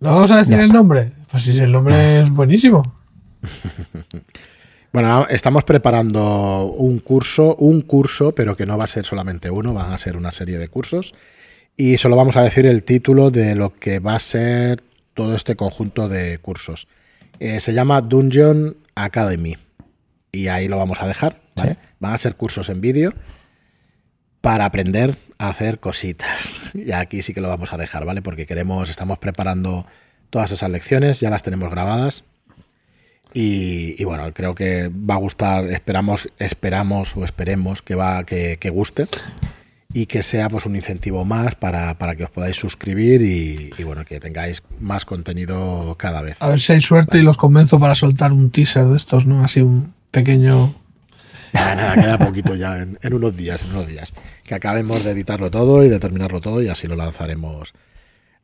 ¿No 0.00 0.10
vamos 0.12 0.30
a 0.30 0.36
decir 0.36 0.60
el 0.60 0.70
nombre? 0.70 1.10
Pues 1.30 1.44
si 1.44 1.58
el 1.58 1.72
nombre 1.72 2.20
es 2.20 2.28
buenísimo. 2.28 2.92
bueno, 4.92 5.26
estamos 5.30 5.64
preparando 5.64 6.66
un 6.76 6.98
curso, 6.98 7.56
un 7.56 7.80
curso, 7.80 8.32
pero 8.32 8.54
que 8.54 8.66
no 8.66 8.76
va 8.76 8.84
a 8.84 8.88
ser 8.88 9.06
solamente 9.06 9.48
uno, 9.48 9.72
van 9.72 9.94
a 9.94 9.98
ser 9.98 10.18
una 10.18 10.30
serie 10.30 10.58
de 10.58 10.68
cursos. 10.68 11.14
Y 11.80 11.96
solo 11.96 12.16
vamos 12.16 12.34
a 12.34 12.42
decir 12.42 12.66
el 12.66 12.82
título 12.82 13.30
de 13.30 13.54
lo 13.54 13.72
que 13.72 14.00
va 14.00 14.16
a 14.16 14.20
ser 14.20 14.82
todo 15.14 15.36
este 15.36 15.54
conjunto 15.54 16.08
de 16.08 16.38
cursos. 16.38 16.88
Eh, 17.38 17.60
se 17.60 17.72
llama 17.72 18.00
Dungeon 18.00 18.76
Academy. 18.96 19.56
Y 20.32 20.48
ahí 20.48 20.66
lo 20.66 20.76
vamos 20.76 21.00
a 21.00 21.06
dejar. 21.06 21.40
Van 22.00 22.12
a 22.12 22.18
ser 22.18 22.34
cursos 22.34 22.68
en 22.68 22.80
vídeo 22.80 23.14
para 24.40 24.64
aprender 24.64 25.18
a 25.38 25.50
hacer 25.50 25.78
cositas. 25.78 26.50
Y 26.74 26.90
aquí 26.90 27.22
sí 27.22 27.32
que 27.32 27.40
lo 27.40 27.48
vamos 27.48 27.72
a 27.72 27.76
dejar, 27.76 28.04
¿vale? 28.04 28.22
Porque 28.22 28.44
queremos, 28.44 28.90
estamos 28.90 29.18
preparando 29.18 29.86
todas 30.30 30.50
esas 30.50 30.70
lecciones, 30.70 31.20
ya 31.20 31.30
las 31.30 31.44
tenemos 31.44 31.70
grabadas. 31.70 32.24
Y, 33.32 34.02
bueno, 34.02 34.34
creo 34.34 34.56
que 34.56 34.88
va 34.88 35.14
a 35.14 35.18
gustar, 35.18 35.66
esperamos, 35.66 36.28
esperamos 36.40 37.16
o 37.16 37.24
esperemos 37.24 37.82
que 37.82 37.94
va, 37.94 38.24
que, 38.24 38.56
que 38.58 38.70
guste 38.70 39.06
y 39.92 40.04
que 40.06 40.22
sea 40.22 40.50
pues 40.50 40.66
un 40.66 40.76
incentivo 40.76 41.24
más 41.24 41.54
para, 41.54 41.96
que 42.16 42.24
os 42.24 42.30
podáis 42.30 42.56
suscribir 42.56 43.22
y, 43.22 43.82
bueno, 43.84 44.04
que 44.04 44.20
tengáis 44.20 44.62
más 44.78 45.04
contenido 45.04 45.96
cada 45.98 46.20
vez. 46.20 46.36
A 46.40 46.48
ver 46.48 46.60
si 46.60 46.72
hay 46.72 46.80
suerte 46.82 47.18
y 47.18 47.22
los 47.22 47.38
convenzo 47.38 47.78
para 47.78 47.94
soltar 47.94 48.32
un 48.32 48.50
teaser 48.50 48.86
de 48.86 48.96
estos, 48.96 49.26
¿no? 49.26 49.42
Así 49.44 49.60
un 49.60 49.94
pequeño... 50.10 50.74
Nada, 51.54 51.74
nada, 51.74 51.94
queda 51.94 52.18
poquito 52.18 52.54
ya, 52.54 52.76
en, 52.76 53.14
unos 53.14 53.34
días, 53.34 53.62
en 53.62 53.70
unos 53.70 53.86
días. 53.86 54.12
Que 54.44 54.54
acabemos 54.54 55.02
de 55.02 55.12
editarlo 55.12 55.50
todo 55.50 55.82
y 55.82 55.88
de 55.88 55.98
terminarlo 55.98 56.42
todo 56.42 56.60
y 56.60 56.68
así 56.68 56.86
lo 56.86 56.94
lanzaremos, 56.94 57.72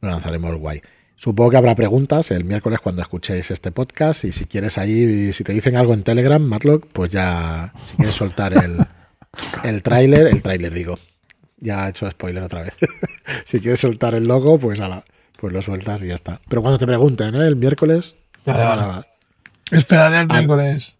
lo 0.00 0.09
lanzaremos 0.09 0.57
guay. 0.57 0.80
Supongo 1.14 1.50
que 1.50 1.59
habrá 1.59 1.74
preguntas 1.74 2.30
el 2.30 2.44
miércoles 2.44 2.80
cuando 2.83 3.02
escuchéis 3.02 3.50
este 3.50 3.72
podcast 3.72 4.24
y 4.24 4.33
si 4.33 4.46
quieres 4.46 4.78
ahí, 4.78 5.35
si 5.35 5.44
te 5.44 5.52
dicen 5.52 5.76
algo 5.76 5.92
en 5.92 6.02
Telegram, 6.02 6.40
Marlock, 6.40 6.87
pues 6.94 7.12
ya, 7.12 7.74
si 7.90 7.96
quieres 7.96 8.14
soltar 8.14 8.54
el, 8.54 8.78
el 9.64 9.83
tráiler, 9.83 10.26
el 10.28 10.40
tráiler 10.40 10.72
digo, 10.72 10.98
ya 11.58 11.86
he 11.86 11.90
hecho 11.90 12.10
spoiler 12.10 12.42
otra 12.42 12.62
vez. 12.62 12.76
si 13.44 13.60
quieres 13.60 13.80
soltar 13.80 14.14
el 14.14 14.24
logo, 14.26 14.58
pues 14.58 14.80
ala, 14.80 15.04
pues 15.40 15.52
lo 15.52 15.62
sueltas 15.62 16.02
y 16.02 16.08
ya 16.08 16.14
está. 16.14 16.40
Pero 16.48 16.62
cuando 16.62 16.78
te 16.78 16.86
pregunten, 16.86 17.34
¿eh? 17.34 17.46
El 17.46 17.56
miércoles. 17.56 18.14
Esperaré 19.70 20.20
el 20.20 20.28
miércoles. 20.28 20.96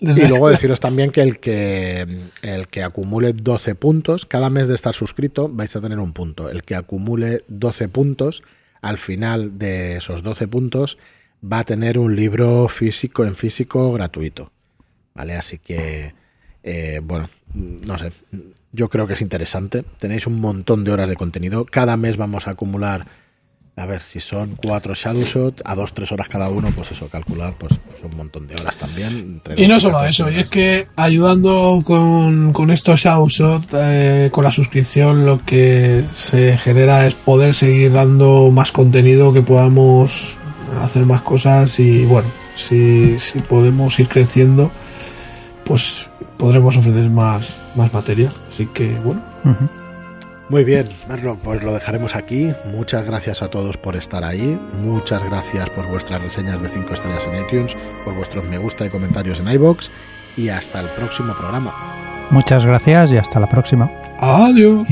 Desde- 0.00 0.24
Y 0.24 0.28
luego 0.28 0.50
deciros 0.50 0.78
también 0.80 1.10
que 1.10 1.22
el 1.22 1.38
que 1.38 2.06
el 2.42 2.68
que 2.68 2.82
acumule 2.82 3.32
12 3.32 3.74
puntos, 3.74 4.26
cada 4.26 4.50
mes 4.50 4.68
de 4.68 4.74
estar 4.74 4.94
suscrito 4.94 5.48
vais 5.48 5.74
a 5.74 5.80
tener 5.80 5.98
un 5.98 6.12
punto. 6.12 6.50
El 6.50 6.64
que 6.64 6.74
acumule 6.74 7.44
12 7.48 7.88
puntos, 7.88 8.42
al 8.82 8.98
final 8.98 9.58
de 9.58 9.96
esos 9.96 10.22
12 10.22 10.48
puntos 10.48 10.98
va 11.42 11.60
a 11.60 11.64
tener 11.64 11.98
un 11.98 12.14
libro 12.14 12.68
físico 12.68 13.24
en 13.24 13.36
físico 13.36 13.90
gratuito. 13.92 14.52
¿Vale? 15.14 15.34
Así 15.36 15.58
que, 15.58 16.12
eh, 16.62 17.00
bueno, 17.02 17.30
no 17.54 17.96
sé, 17.98 18.12
yo 18.72 18.88
creo 18.88 19.06
que 19.06 19.14
es 19.14 19.20
interesante. 19.20 19.84
Tenéis 19.98 20.26
un 20.26 20.40
montón 20.40 20.84
de 20.84 20.92
horas 20.92 21.08
de 21.08 21.16
contenido. 21.16 21.64
Cada 21.64 21.96
mes 21.96 22.16
vamos 22.16 22.46
a 22.46 22.52
acumular, 22.52 23.02
a 23.76 23.86
ver, 23.86 24.02
si 24.02 24.20
son 24.20 24.56
cuatro 24.56 24.94
Shadowshot, 24.94 25.62
a 25.64 25.74
dos, 25.74 25.92
tres 25.92 26.12
horas 26.12 26.28
cada 26.28 26.48
uno, 26.48 26.70
pues 26.74 26.92
eso, 26.92 27.08
calcular, 27.08 27.54
pues, 27.58 27.74
son 28.00 28.12
un 28.12 28.16
montón 28.16 28.46
de 28.46 28.54
horas 28.54 28.76
también. 28.76 29.42
Y 29.56 29.66
no 29.66 29.80
solo 29.80 30.04
eso, 30.04 30.30
y 30.30 30.38
es 30.38 30.46
que 30.46 30.86
ayudando 30.96 31.82
con, 31.84 32.52
con 32.52 32.70
estos 32.70 33.00
Shadowshot, 33.00 33.74
eh, 33.74 34.28
con 34.30 34.44
la 34.44 34.52
suscripción, 34.52 35.26
lo 35.26 35.44
que 35.44 36.04
se 36.14 36.56
genera 36.58 37.06
es 37.06 37.14
poder 37.14 37.54
seguir 37.54 37.92
dando 37.92 38.50
más 38.50 38.70
contenido, 38.70 39.32
que 39.32 39.42
podamos 39.42 40.36
hacer 40.82 41.04
más 41.04 41.22
cosas 41.22 41.80
y 41.80 42.04
bueno, 42.04 42.28
si, 42.54 43.18
si 43.18 43.40
podemos 43.40 43.98
ir 43.98 44.08
creciendo, 44.08 44.70
pues 45.64 46.09
podremos 46.40 46.76
ofrecer 46.76 47.08
más, 47.10 47.56
más 47.76 47.92
material. 47.92 48.32
Así 48.48 48.66
que 48.66 48.94
bueno. 49.04 49.20
Muy 50.48 50.64
bien, 50.64 50.88
Merlo, 51.08 51.36
pues 51.36 51.62
lo 51.62 51.72
dejaremos 51.72 52.16
aquí. 52.16 52.52
Muchas 52.72 53.06
gracias 53.06 53.40
a 53.40 53.48
todos 53.48 53.76
por 53.76 53.94
estar 53.94 54.24
ahí. 54.24 54.58
Muchas 54.82 55.22
gracias 55.24 55.70
por 55.70 55.86
vuestras 55.88 56.20
reseñas 56.20 56.60
de 56.60 56.68
5 56.68 56.92
estrellas 56.92 57.22
en 57.30 57.44
iTunes, 57.44 57.76
por 58.04 58.14
vuestros 58.14 58.44
me 58.46 58.58
gusta 58.58 58.84
y 58.84 58.90
comentarios 58.90 59.38
en 59.38 59.48
iBox. 59.48 59.92
Y 60.36 60.48
hasta 60.48 60.80
el 60.80 60.88
próximo 60.88 61.34
programa. 61.34 61.72
Muchas 62.30 62.64
gracias 62.64 63.12
y 63.12 63.18
hasta 63.18 63.38
la 63.38 63.48
próxima. 63.48 63.90
adiós. 64.18 64.88